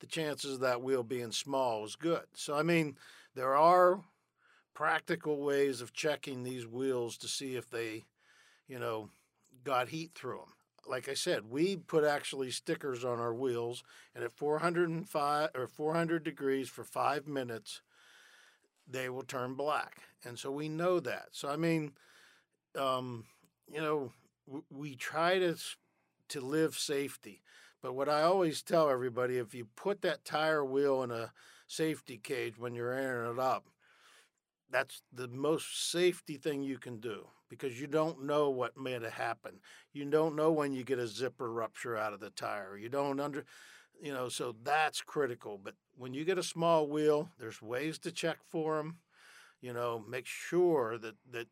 the 0.00 0.06
chances 0.06 0.54
of 0.54 0.60
that 0.60 0.82
wheel 0.82 1.02
being 1.02 1.32
small 1.32 1.84
is 1.84 1.96
good. 1.96 2.24
So, 2.34 2.54
I 2.56 2.62
mean, 2.62 2.96
there 3.34 3.56
are 3.56 4.00
practical 4.74 5.42
ways 5.42 5.80
of 5.80 5.92
checking 5.92 6.42
these 6.42 6.66
wheels 6.66 7.16
to 7.18 7.28
see 7.28 7.56
if 7.56 7.68
they, 7.68 8.04
you 8.68 8.78
know, 8.78 9.10
got 9.64 9.88
heat 9.88 10.12
through 10.14 10.38
them. 10.38 10.55
Like 10.88 11.08
I 11.08 11.14
said, 11.14 11.50
we 11.50 11.76
put 11.76 12.04
actually 12.04 12.50
stickers 12.50 13.04
on 13.04 13.18
our 13.18 13.34
wheels, 13.34 13.82
and 14.14 14.24
at 14.24 14.32
405 14.32 15.50
or 15.54 15.66
400 15.66 16.22
degrees 16.24 16.68
for 16.68 16.84
five 16.84 17.26
minutes, 17.26 17.82
they 18.88 19.08
will 19.08 19.22
turn 19.22 19.54
black, 19.54 20.02
and 20.24 20.38
so 20.38 20.50
we 20.50 20.68
know 20.68 21.00
that. 21.00 21.28
So 21.32 21.48
I 21.48 21.56
mean, 21.56 21.92
um, 22.78 23.24
you 23.72 23.80
know, 23.80 24.12
w- 24.46 24.64
we 24.70 24.96
try 24.96 25.38
to 25.38 25.56
to 26.28 26.40
live 26.40 26.76
safety, 26.78 27.42
but 27.82 27.94
what 27.94 28.08
I 28.08 28.22
always 28.22 28.62
tell 28.62 28.90
everybody, 28.90 29.38
if 29.38 29.54
you 29.54 29.66
put 29.76 30.02
that 30.02 30.24
tire 30.24 30.64
wheel 30.64 31.02
in 31.02 31.10
a 31.10 31.32
safety 31.68 32.18
cage 32.18 32.58
when 32.58 32.74
you're 32.74 32.92
airing 32.92 33.32
it 33.32 33.40
up, 33.40 33.66
that's 34.70 35.02
the 35.12 35.28
most 35.28 35.90
safety 35.90 36.36
thing 36.36 36.62
you 36.62 36.78
can 36.78 36.98
do 37.00 37.26
because 37.48 37.80
you 37.80 37.86
don't 37.86 38.24
know 38.24 38.50
what 38.50 38.76
may 38.76 38.92
have 38.92 39.04
happened. 39.04 39.58
You 39.92 40.04
don't 40.06 40.36
know 40.36 40.52
when 40.52 40.72
you 40.72 40.84
get 40.84 40.98
a 40.98 41.06
zipper 41.06 41.52
rupture 41.52 41.96
out 41.96 42.12
of 42.12 42.20
the 42.20 42.30
tire. 42.30 42.76
You 42.76 42.88
don't 42.88 43.20
under, 43.20 43.44
you 44.00 44.12
know, 44.12 44.28
so 44.28 44.54
that's 44.62 45.00
critical. 45.00 45.60
But 45.62 45.74
when 45.96 46.14
you 46.14 46.24
get 46.24 46.38
a 46.38 46.42
small 46.42 46.88
wheel, 46.88 47.30
there's 47.38 47.62
ways 47.62 47.98
to 48.00 48.12
check 48.12 48.38
for 48.44 48.76
them. 48.76 48.98
You 49.60 49.72
know, 49.72 50.04
make 50.08 50.26
sure 50.26 50.98
that 50.98 51.14
that 51.30 51.48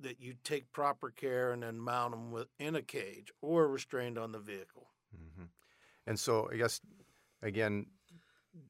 that 0.00 0.20
you 0.20 0.34
take 0.44 0.72
proper 0.72 1.10
care 1.10 1.52
and 1.52 1.62
then 1.62 1.78
mount 1.78 2.12
them 2.12 2.30
with, 2.30 2.48
in 2.58 2.74
a 2.74 2.82
cage 2.82 3.30
or 3.42 3.68
restrained 3.68 4.18
on 4.18 4.32
the 4.32 4.38
vehicle. 4.38 4.88
hmm 5.14 5.44
And 6.06 6.18
so 6.18 6.48
I 6.52 6.56
guess 6.56 6.80
again, 7.42 7.86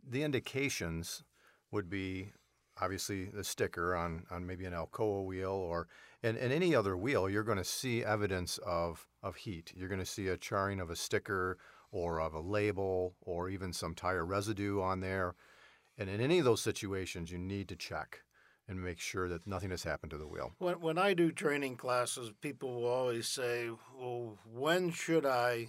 the 0.09 0.23
indications 0.23 1.25
would 1.71 1.89
be 1.89 2.33
obviously 2.81 3.27
the 3.27 3.45
sticker 3.45 3.95
on, 3.95 4.25
on 4.31 4.47
maybe 4.47 4.64
an 4.64 4.73
Alcoa 4.73 5.25
wheel 5.25 5.53
or 5.53 5.88
and, 6.23 6.37
and 6.37 6.53
any 6.53 6.75
other 6.75 6.97
wheel, 6.97 7.31
you're 7.31 7.43
going 7.43 7.59
to 7.59 7.64
see 7.64 8.05
evidence 8.05 8.59
of, 8.59 9.07
of 9.23 9.37
heat. 9.37 9.73
You're 9.75 9.88
going 9.88 10.01
to 10.01 10.07
see 10.07 10.29
a 10.29 10.37
charring 10.37 10.81
of 10.81 10.90
a 10.90 10.97
sticker 10.97 11.57
or 11.93 12.21
of 12.21 12.35
a 12.35 12.40
label 12.40 13.14
or 13.23 13.49
even 13.49 13.73
some 13.73 13.95
tire 13.95 14.25
residue 14.25 14.81
on 14.81 15.01
there. 15.01 15.35
And 15.97 16.09
in 16.09 16.21
any 16.21 16.38
of 16.38 16.45
those 16.45 16.61
situations, 16.61 17.31
you 17.31 17.38
need 17.38 17.69
to 17.69 17.77
check 17.77 18.23
and 18.69 18.83
make 18.83 19.01
sure 19.01 19.29
that 19.29 19.47
nothing 19.47 19.71
has 19.71 19.83
happened 19.83 20.11
to 20.11 20.19
the 20.19 20.29
wheel. 20.29 20.53
When, 20.59 20.81
when 20.81 20.99
I 20.99 21.14
do 21.14 21.33
training 21.33 21.77
classes, 21.77 22.31
people 22.40 22.83
will 22.83 22.88
always 22.88 23.27
say, 23.27 23.69
Well, 23.99 24.38
when 24.47 24.93
should 24.93 25.27
I 25.27 25.69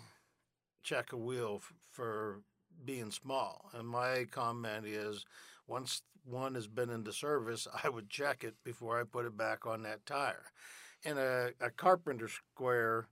check 0.83 1.11
a 1.11 1.17
wheel 1.17 1.61
f- 1.61 1.73
for 1.89 2.41
being 2.85 3.09
small? 3.09 3.71
And 3.73 3.87
my 3.87 4.25
comment 4.29 4.85
is, 4.85 5.25
once 5.67 6.01
one 6.23 6.55
has 6.55 6.67
been 6.67 6.89
into 6.89 7.11
service, 7.11 7.67
I 7.83 7.89
would 7.89 8.09
check 8.09 8.43
it 8.43 8.55
before 8.63 8.99
I 8.99 9.03
put 9.03 9.25
it 9.25 9.37
back 9.37 9.65
on 9.65 9.83
that 9.83 10.05
tire. 10.05 10.45
And 11.03 11.17
a, 11.17 11.51
a 11.59 11.71
carpenter 11.71 12.27
square, 12.27 13.07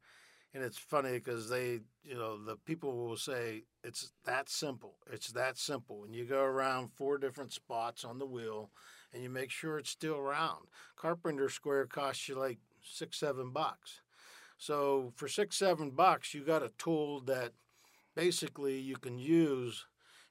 and 0.54 0.64
it's 0.64 0.78
funny 0.78 1.14
because 1.14 1.50
they, 1.50 1.80
you 2.04 2.16
know, 2.16 2.38
the 2.44 2.56
people 2.56 2.96
will 2.96 3.18
say 3.18 3.64
it's 3.84 4.12
that 4.26 4.50
simple. 4.50 4.96
It's 5.12 5.32
that 5.32 5.58
simple. 5.58 6.04
And 6.04 6.14
you 6.14 6.26
go 6.26 6.44
around 6.44 6.92
four 6.94 7.18
different 7.18 7.52
spots 7.52 8.04
on 8.04 8.20
the 8.20 8.26
wheel 8.26 8.70
and 9.14 9.24
you 9.24 9.30
make 9.30 9.50
sure 9.50 9.78
it's 9.78 9.90
still 9.90 10.22
round. 10.22 10.66
Carpenter 10.96 11.50
square 11.50 11.86
costs 11.86 12.30
you 12.30 12.36
like 12.36 12.60
six, 12.84 13.18
seven 13.20 13.52
bucks. 13.52 14.02
So 14.58 15.14
for 15.16 15.28
six, 15.28 15.58
seven 15.58 15.92
bucks, 15.92 16.34
you 16.34 16.44
got 16.44 16.64
a 16.64 16.72
tool 16.78 17.22
that 17.22 17.54
basically 18.16 18.78
you 18.78 18.98
can 18.98 19.18
use, 19.18 19.86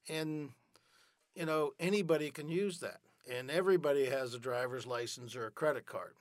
and 0.08 0.50
you 1.38 1.46
know 1.46 1.72
anybody 1.78 2.30
can 2.30 2.48
use 2.48 2.80
that, 2.80 3.00
and 3.30 3.50
everybody 3.50 4.06
has 4.06 4.34
a 4.34 4.38
driver's 4.38 4.86
license 4.86 5.36
or 5.36 5.46
a 5.46 5.50
credit 5.50 5.86
card. 5.86 6.14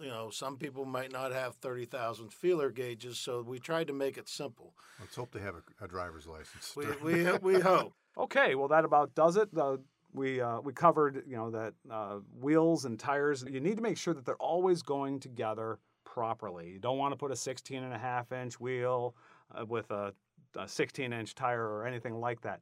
You 0.00 0.08
know, 0.08 0.30
some 0.30 0.56
people 0.56 0.84
might 0.84 1.12
not 1.12 1.32
have 1.32 1.54
thirty 1.56 1.86
thousand 1.86 2.32
feeler 2.32 2.70
gauges, 2.70 3.18
so 3.18 3.42
we 3.42 3.58
tried 3.58 3.86
to 3.88 3.92
make 3.92 4.18
it 4.18 4.28
simple. 4.28 4.74
Let's 5.00 5.16
hope 5.16 5.32
they 5.32 5.40
have 5.40 5.54
a, 5.56 5.84
a 5.84 5.88
driver's 5.88 6.26
license. 6.26 6.74
We 6.76 6.86
we 7.02 7.32
we 7.38 7.60
hope. 7.60 7.94
Okay, 8.16 8.54
well 8.54 8.68
that 8.68 8.84
about 8.84 9.14
does 9.14 9.36
it. 9.36 9.52
The, 9.54 9.80
we 10.12 10.40
uh, 10.40 10.60
we 10.60 10.72
covered 10.72 11.22
you 11.26 11.36
know 11.36 11.50
that 11.50 11.74
uh, 11.90 12.18
wheels 12.40 12.84
and 12.84 12.98
tires. 12.98 13.44
You 13.48 13.60
need 13.60 13.76
to 13.76 13.82
make 13.82 13.96
sure 13.96 14.14
that 14.14 14.26
they're 14.26 14.36
always 14.36 14.82
going 14.82 15.20
together 15.20 15.78
properly. 16.04 16.70
You 16.70 16.78
don't 16.78 16.98
want 16.98 17.12
to 17.12 17.16
put 17.16 17.30
a 17.30 17.36
16 17.36 17.82
and 17.82 17.92
a 17.92 17.98
half 17.98 18.32
inch 18.32 18.58
wheel 18.58 19.14
uh, 19.54 19.64
with 19.66 19.90
a, 19.90 20.12
a 20.56 20.66
16 20.66 21.12
inch 21.12 21.34
tire 21.34 21.62
or 21.62 21.86
anything 21.86 22.18
like 22.18 22.40
that. 22.42 22.60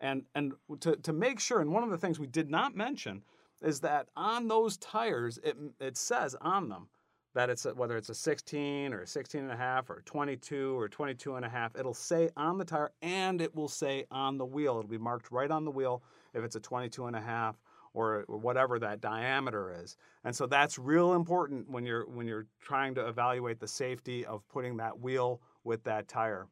And 0.00 0.24
and 0.34 0.52
to 0.80 0.96
to 0.96 1.12
make 1.12 1.40
sure. 1.40 1.60
And 1.60 1.72
one 1.72 1.82
of 1.82 1.90
the 1.90 1.98
things 1.98 2.18
we 2.18 2.26
did 2.26 2.50
not 2.50 2.76
mention 2.76 3.22
is 3.62 3.80
that 3.80 4.08
on 4.16 4.48
those 4.48 4.76
tires, 4.76 5.38
it 5.42 5.56
it 5.80 5.96
says 5.96 6.36
on 6.40 6.68
them 6.68 6.88
that 7.36 7.50
it's 7.50 7.66
a, 7.66 7.74
whether 7.74 7.98
it's 7.98 8.08
a 8.08 8.14
16 8.14 8.94
or 8.94 9.02
a 9.02 9.06
16 9.06 9.42
and 9.42 9.52
a 9.52 9.56
half 9.56 9.90
or 9.90 10.00
22 10.06 10.78
or 10.78 10.88
22 10.88 11.36
and 11.36 11.44
a 11.44 11.48
half 11.48 11.76
it'll 11.76 11.92
say 11.92 12.30
on 12.34 12.56
the 12.56 12.64
tire 12.64 12.90
and 13.02 13.42
it 13.42 13.54
will 13.54 13.68
say 13.68 14.04
on 14.10 14.38
the 14.38 14.44
wheel 14.44 14.78
it'll 14.78 14.88
be 14.88 14.96
marked 14.96 15.30
right 15.30 15.50
on 15.50 15.64
the 15.64 15.70
wheel 15.70 16.02
if 16.32 16.42
it's 16.42 16.56
a 16.56 16.60
22 16.60 17.04
and 17.04 17.14
a 17.14 17.20
half 17.20 17.60
or, 17.92 18.24
or 18.26 18.38
whatever 18.38 18.78
that 18.78 19.02
diameter 19.02 19.70
is 19.82 19.98
and 20.24 20.34
so 20.34 20.46
that's 20.46 20.78
real 20.78 21.12
important 21.12 21.68
when 21.68 21.84
you're 21.84 22.06
when 22.08 22.26
you're 22.26 22.46
trying 22.62 22.94
to 22.94 23.06
evaluate 23.06 23.60
the 23.60 23.68
safety 23.68 24.24
of 24.24 24.42
putting 24.48 24.78
that 24.78 24.98
wheel 24.98 25.42
with 25.62 25.84
that 25.84 26.08
tire 26.08 26.46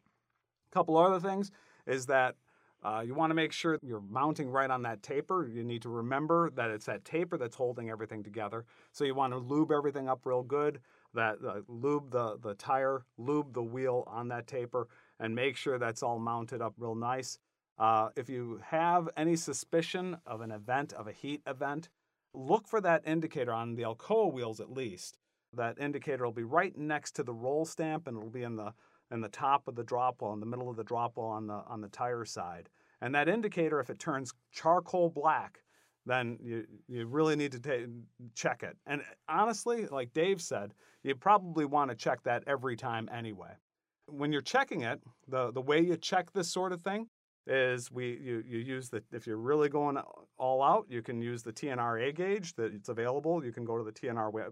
a 0.71 0.75
couple 0.75 0.99
other 0.99 1.19
things 1.19 1.51
is 1.87 2.05
that 2.05 2.35
uh, 2.85 3.03
you 3.05 3.15
want 3.15 3.31
to 3.31 3.35
make 3.35 3.53
sure 3.53 3.79
you're 3.83 4.03
mounting 4.11 4.51
right 4.51 4.71
on 4.71 4.83
that 4.83 5.03
taper. 5.03 5.49
You 5.49 5.65
need 5.65 5.83
to 5.83 5.89
remember 5.89 6.51
that 6.51 6.71
it's 6.71 6.87
that 6.87 7.05
taper 7.05 7.39
that's 7.39 7.57
holding 7.57 7.89
everything 7.91 8.23
together. 8.23 8.67
So 8.93 9.05
you 9.05 9.15
want 9.15 9.33
to 9.33 9.39
lube 9.39 9.73
everything 9.73 10.09
up 10.09 10.27
real 10.27 10.43
good. 10.43 10.81
that 11.15 11.37
uh, 11.47 11.61
lube 11.69 12.11
the, 12.11 12.37
the 12.43 12.55
tire, 12.55 13.05
lube 13.17 13.55
the 13.55 13.63
wheel 13.63 14.05
on 14.07 14.29
that 14.29 14.47
taper, 14.47 14.89
and 15.21 15.35
make 15.35 15.57
sure 15.57 15.79
that's 15.79 16.03
all 16.03 16.19
mounted 16.19 16.61
up 16.61 16.75
real 16.77 16.95
nice. 16.95 17.39
Uh, 17.79 18.09
if 18.17 18.29
you 18.29 18.61
have 18.65 19.09
any 19.17 19.37
suspicion 19.37 20.17
of 20.27 20.41
an 20.41 20.51
event, 20.51 20.93
of 20.93 21.07
a 21.07 21.13
heat 21.13 21.41
event, 21.47 21.89
look 22.35 22.69
for 22.69 22.81
that 22.81 23.03
indicator 23.07 23.53
on 23.53 23.77
the 23.77 23.83
Alcoa 23.83 24.33
wheels 24.33 24.61
at 24.61 24.71
least. 24.71 25.19
That 25.53 25.79
indicator 25.79 26.25
will 26.25 26.33
be 26.33 26.43
right 26.43 26.77
next 26.77 27.13
to 27.13 27.23
the 27.23 27.33
roll 27.33 27.65
stamp 27.65 28.07
and 28.09 28.17
it'll 28.17 28.29
be 28.29 28.43
in 28.43 28.57
the 28.57 28.75
in 29.11 29.21
the 29.21 29.29
top 29.29 29.69
of 29.69 29.75
the 29.75 29.85
drop 29.85 30.21
wall, 30.23 30.33
in 30.33 30.41
the 30.41 30.47
middle 30.47 30.71
of 30.71 30.77
the 30.77 30.85
drop 30.85 31.17
wall 31.17 31.31
on 31.31 31.47
the 31.47 31.63
on 31.67 31.81
the 31.81 31.89
tire 31.89 32.25
side. 32.25 32.69
And 33.01 33.15
that 33.15 33.29
indicator, 33.29 33.81
if 33.81 33.91
it 33.91 33.99
turns 33.99 34.33
charcoal 34.53 35.11
black, 35.11 35.61
then 36.07 36.39
you, 36.43 36.67
you 36.89 37.07
really 37.07 37.37
need 37.37 37.53
to 37.53 37.89
check 38.35 38.63
it. 38.63 38.77
And 38.87 39.03
honestly, 39.29 39.87
like 39.87 40.13
Dave 40.13 40.41
said, 40.41 40.75
you 41.03 41.15
probably 41.15 41.65
want 41.65 41.91
to 41.91 41.97
check 41.97 42.23
that 42.25 42.45
every 42.47 42.77
time 42.77 43.09
anyway. 43.13 43.53
When 44.07 44.33
you're 44.33 44.43
checking 44.43 44.83
it, 44.83 45.01
the, 45.29 45.51
the 45.51 45.61
way 45.61 45.81
you 45.81 45.97
check 45.97 46.33
this 46.33 46.51
sort 46.51 46.73
of 46.73 46.83
thing 46.83 47.09
is 47.47 47.91
we 47.91 48.19
you, 48.23 48.43
you 48.47 48.59
use 48.59 48.89
the 48.89 49.03
if 49.13 49.27
you're 49.27 49.37
really 49.37 49.69
going 49.69 49.99
all 50.39 50.63
out, 50.63 50.87
you 50.89 51.03
can 51.03 51.21
use 51.21 51.43
the 51.43 51.53
TNRA 51.53 52.15
gauge 52.15 52.55
that 52.55 52.73
it's 52.75 52.89
available. 52.89 53.45
You 53.45 53.53
can 53.53 53.65
go 53.65 53.77
to 53.77 53.85
the 53.85 53.93
TNR 53.93 54.51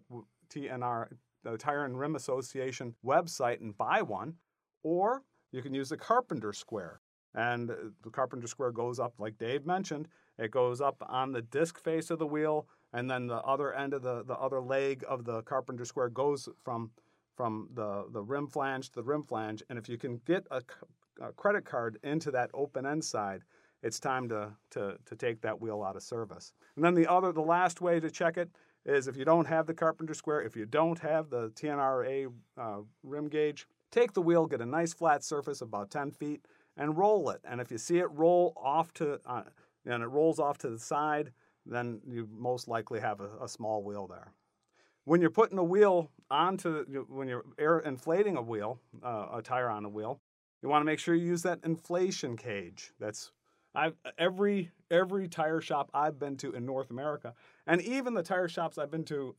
TNR 0.54 1.08
the 1.42 1.56
Tire 1.56 1.84
and 1.84 1.98
Rim 1.98 2.16
Association 2.16 2.94
website 3.04 3.60
and 3.60 3.76
buy 3.76 4.02
one, 4.02 4.34
or 4.82 5.22
you 5.50 5.62
can 5.62 5.74
use 5.74 5.88
the 5.88 5.96
Carpenter 5.96 6.52
Square. 6.52 7.00
And 7.34 7.70
uh, 7.70 7.74
the 8.02 8.10
Carpenter 8.10 8.46
Square 8.46 8.72
goes 8.72 8.98
up, 8.98 9.14
like 9.18 9.38
Dave 9.38 9.64
mentioned, 9.66 10.08
it 10.38 10.50
goes 10.50 10.80
up 10.80 10.96
on 11.08 11.32
the 11.32 11.42
disc 11.42 11.82
face 11.82 12.10
of 12.10 12.18
the 12.18 12.26
wheel, 12.26 12.66
and 12.92 13.10
then 13.10 13.26
the 13.26 13.40
other 13.42 13.72
end 13.74 13.94
of 13.94 14.02
the, 14.02 14.24
the 14.24 14.34
other 14.34 14.60
leg 14.60 15.04
of 15.08 15.24
the 15.24 15.42
Carpenter 15.42 15.84
Square 15.84 16.10
goes 16.10 16.48
from 16.64 16.90
from 17.34 17.68
the, 17.74 18.04
the 18.12 18.22
rim 18.22 18.46
flange 18.46 18.90
to 18.90 18.96
the 18.96 19.02
rim 19.02 19.22
flange. 19.22 19.62
And 19.68 19.78
if 19.78 19.88
you 19.88 19.96
can 19.96 20.20
get 20.26 20.46
a, 20.50 20.60
a 21.20 21.32
credit 21.32 21.64
card 21.64 21.98
into 22.02 22.30
that 22.30 22.50
open 22.52 22.86
end 22.86 23.04
side, 23.04 23.42
it's 23.82 23.98
time 23.98 24.28
to, 24.28 24.52
to, 24.70 24.96
to 25.06 25.16
take 25.16 25.40
that 25.40 25.60
wheel 25.60 25.82
out 25.82 25.96
of 25.96 26.02
service. 26.02 26.52
And 26.76 26.84
then 26.84 26.94
the 26.94 27.10
other, 27.10 27.32
the 27.32 27.40
last 27.40 27.80
way 27.80 28.00
to 28.00 28.10
check 28.10 28.36
it 28.36 28.50
is 28.84 29.06
if 29.06 29.16
you 29.16 29.24
don't 29.24 29.46
have 29.46 29.66
the 29.66 29.74
Carpenter 29.74 30.14
Square, 30.14 30.42
if 30.42 30.56
you 30.56 30.66
don't 30.66 30.98
have 30.98 31.30
the 31.30 31.50
TNRA 31.50 32.32
uh, 32.58 32.78
rim 33.02 33.28
gauge, 33.28 33.66
take 33.90 34.12
the 34.12 34.22
wheel, 34.22 34.46
get 34.46 34.60
a 34.60 34.66
nice 34.66 34.92
flat 34.92 35.22
surface 35.22 35.60
about 35.60 35.90
10 35.90 36.10
feet, 36.10 36.44
and 36.76 36.96
roll 36.96 37.30
it. 37.30 37.40
And 37.44 37.60
if 37.60 37.70
you 37.70 37.78
see 37.78 37.98
it 37.98 38.10
roll 38.10 38.54
off 38.56 38.92
to, 38.94 39.20
uh, 39.26 39.42
and 39.86 40.02
it 40.02 40.06
rolls 40.06 40.38
off 40.38 40.58
to 40.58 40.70
the 40.70 40.78
side, 40.78 41.32
then 41.66 42.00
you 42.08 42.28
most 42.32 42.66
likely 42.66 43.00
have 43.00 43.20
a, 43.20 43.44
a 43.44 43.48
small 43.48 43.82
wheel 43.82 44.06
there. 44.06 44.32
When 45.04 45.20
you're 45.20 45.30
putting 45.30 45.58
a 45.58 45.64
wheel 45.64 46.10
onto, 46.30 46.84
when 47.08 47.28
you're 47.28 47.44
air 47.58 47.80
inflating 47.80 48.36
a 48.36 48.42
wheel, 48.42 48.80
uh, 49.02 49.26
a 49.34 49.42
tire 49.42 49.68
on 49.68 49.84
a 49.84 49.88
wheel, 49.88 50.20
you 50.62 50.68
want 50.68 50.80
to 50.80 50.86
make 50.86 51.00
sure 51.00 51.14
you 51.14 51.26
use 51.26 51.42
that 51.42 51.58
inflation 51.64 52.36
cage. 52.36 52.92
That's 53.00 53.32
I've 53.74 53.94
every 54.18 54.70
every 54.90 55.28
tire 55.28 55.60
shop 55.60 55.90
I've 55.94 56.18
been 56.18 56.36
to 56.38 56.52
in 56.52 56.64
North 56.64 56.90
America, 56.90 57.34
and 57.66 57.80
even 57.82 58.14
the 58.14 58.22
tire 58.22 58.48
shops 58.48 58.78
I've 58.78 58.90
been 58.90 59.04
to 59.06 59.34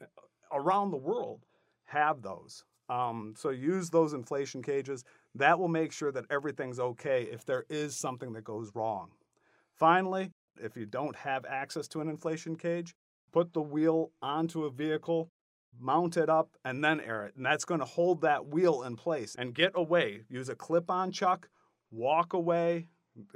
around 0.51 0.91
the 0.91 0.97
world, 0.97 1.45
have 1.85 2.21
those. 2.21 2.63
Um, 2.89 3.33
so 3.37 3.49
use 3.49 3.89
those 3.89 4.13
inflation 4.13 4.61
cages. 4.61 5.03
That 5.35 5.57
will 5.57 5.67
make 5.67 5.91
sure 5.91 6.11
that 6.11 6.25
everything's 6.29 6.79
okay 6.79 7.23
if 7.23 7.45
there 7.45 7.65
is 7.69 7.95
something 7.95 8.33
that 8.33 8.43
goes 8.43 8.71
wrong. 8.75 9.09
Finally, 9.73 10.31
if 10.61 10.77
you 10.77 10.85
don't 10.85 11.15
have 11.15 11.45
access 11.45 11.87
to 11.89 12.01
an 12.01 12.09
inflation 12.09 12.55
cage, 12.55 12.93
put 13.31 13.53
the 13.53 13.61
wheel 13.61 14.11
onto 14.21 14.65
a 14.65 14.69
vehicle, 14.69 15.29
mount 15.79 16.17
it 16.17 16.29
up, 16.29 16.49
and 16.65 16.83
then 16.83 16.99
air 16.99 17.25
it. 17.25 17.35
And 17.35 17.45
that's 17.45 17.65
going 17.65 17.79
to 17.79 17.85
hold 17.85 18.21
that 18.21 18.45
wheel 18.45 18.83
in 18.83 18.95
place. 18.95 19.35
And 19.35 19.55
get 19.55 19.71
away. 19.75 20.21
Use 20.29 20.49
a 20.49 20.55
clip 20.55 20.91
on 20.91 21.11
chuck, 21.11 21.49
walk 21.89 22.33
away, 22.33 22.87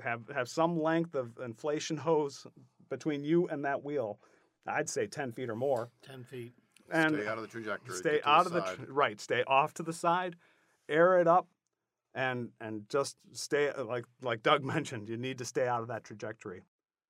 have, 0.03 0.21
have 0.33 0.49
some 0.49 0.79
length 0.79 1.15
of 1.15 1.37
inflation 1.43 1.97
hose 1.97 2.45
between 2.89 3.23
you 3.23 3.47
and 3.47 3.65
that 3.65 3.83
wheel. 3.83 4.19
I'd 4.67 4.89
say 4.89 5.07
10 5.07 5.31
feet 5.31 5.49
or 5.49 5.55
more. 5.55 5.89
10 6.05 6.23
feet. 6.23 6.53
And 6.91 7.15
stay 7.15 7.27
out 7.27 7.37
of 7.37 7.41
the 7.43 7.49
trajectory. 7.49 7.95
Stay 7.95 8.21
out 8.23 8.43
the 8.43 8.47
of 8.47 8.53
the 8.53 8.65
side. 8.65 8.75
tr- 8.85 8.91
right. 8.91 9.21
Stay 9.21 9.43
off 9.45 9.73
to 9.75 9.83
the 9.83 9.93
side, 9.93 10.35
air 10.87 11.19
it 11.19 11.27
up, 11.27 11.47
and 12.15 12.49
and 12.61 12.87
just 12.89 13.17
stay 13.33 13.71
like 13.73 14.05
like 14.21 14.41
Doug 14.41 14.63
mentioned. 14.75 15.09
You 15.09 15.17
need 15.17 15.37
to 15.39 15.45
stay 15.45 15.67
out 15.67 15.81
of 15.81 15.89
that 15.89 16.03
trajectory. 16.05 16.61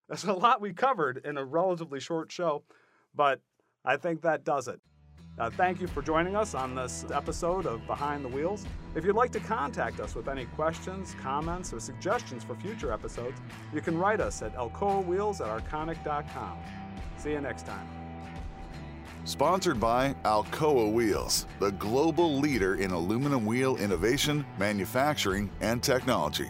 That's 0.09 0.23
a 0.23 0.33
lot 0.33 0.61
we 0.61 0.73
covered 0.73 1.21
in 1.25 1.37
a 1.37 1.45
relatively 1.45 1.99
short 1.99 2.31
show, 2.31 2.63
but 3.13 3.41
I 3.85 3.97
think 3.97 4.21
that 4.21 4.43
does 4.43 4.67
it. 4.67 4.79
Uh, 5.37 5.51
thank 5.51 5.79
you 5.79 5.85
for 5.85 6.01
joining 6.01 6.35
us 6.35 6.55
on 6.55 6.73
this 6.73 7.05
episode 7.13 7.67
of 7.67 7.85
Behind 7.85 8.25
the 8.25 8.29
Wheels. 8.29 8.65
If 8.95 9.05
you'd 9.05 9.15
like 9.15 9.31
to 9.33 9.39
contact 9.39 9.99
us 9.99 10.15
with 10.15 10.27
any 10.27 10.45
questions, 10.45 11.15
comments, 11.21 11.71
or 11.73 11.79
suggestions 11.79 12.43
for 12.43 12.55
future 12.55 12.91
episodes, 12.91 13.39
you 13.71 13.81
can 13.81 13.95
write 13.99 14.19
us 14.19 14.41
at 14.41 14.55
alcoawheels 14.55 15.39
at 15.41 15.63
arconic.com. 15.63 16.57
See 17.17 17.31
you 17.31 17.41
next 17.41 17.65
time. 17.65 17.87
Sponsored 19.25 19.79
by 19.79 20.15
Alcoa 20.23 20.91
Wheels, 20.91 21.47
the 21.59 21.71
global 21.73 22.39
leader 22.39 22.75
in 22.75 22.91
aluminum 22.91 23.45
wheel 23.45 23.75
innovation, 23.75 24.45
manufacturing, 24.57 25.49
and 25.59 25.83
technology. 25.83 26.49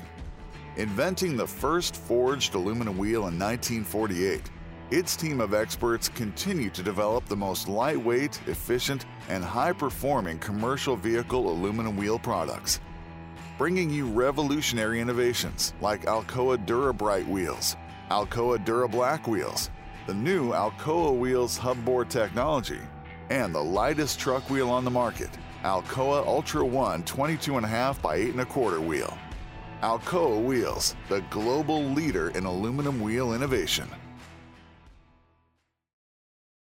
Inventing 0.75 1.35
the 1.35 1.47
first 1.47 1.95
forged 1.95 2.53
aluminum 2.53 2.97
wheel 2.97 3.27
in 3.27 3.39
1948, 3.39 4.51
its 4.91 5.15
team 5.15 5.41
of 5.41 5.55
experts 5.55 6.07
continue 6.07 6.69
to 6.69 6.83
develop 6.83 7.25
the 7.25 7.35
most 7.35 7.67
lightweight, 7.67 8.39
efficient, 8.45 9.05
and 9.27 9.43
high 9.43 9.73
performing 9.73 10.37
commercial 10.37 10.95
vehicle 10.95 11.49
aluminum 11.49 11.97
wheel 11.97 12.19
products. 12.19 12.79
Bringing 13.57 13.89
you 13.89 14.05
revolutionary 14.05 15.01
innovations 15.01 15.73
like 15.81 16.05
Alcoa 16.05 16.63
DuraBright 16.63 17.27
wheels, 17.27 17.75
Alcoa 18.11 18.63
DuraBlack 18.63 19.27
wheels, 19.27 19.71
the 20.07 20.13
new 20.13 20.53
Alcoa 20.53 21.13
Wheels 21.15 21.57
hubboard 21.57 22.09
technology, 22.09 22.79
and 23.29 23.53
the 23.53 23.61
lightest 23.61 24.17
truck 24.17 24.49
wheel 24.49 24.69
on 24.69 24.85
the 24.85 24.89
market, 24.89 25.29
Alcoa 25.63 26.25
Ultra 26.25 26.63
One 26.63 27.03
22.5 27.03 28.01
by 28.01 28.17
8.25 28.17 28.85
wheel. 28.85 29.17
Alcoa 29.83 30.41
Wheels, 30.41 30.95
the 31.09 31.19
global 31.29 31.83
leader 31.83 32.29
in 32.29 32.45
aluminum 32.45 33.01
wheel 33.01 33.33
innovation. 33.33 33.89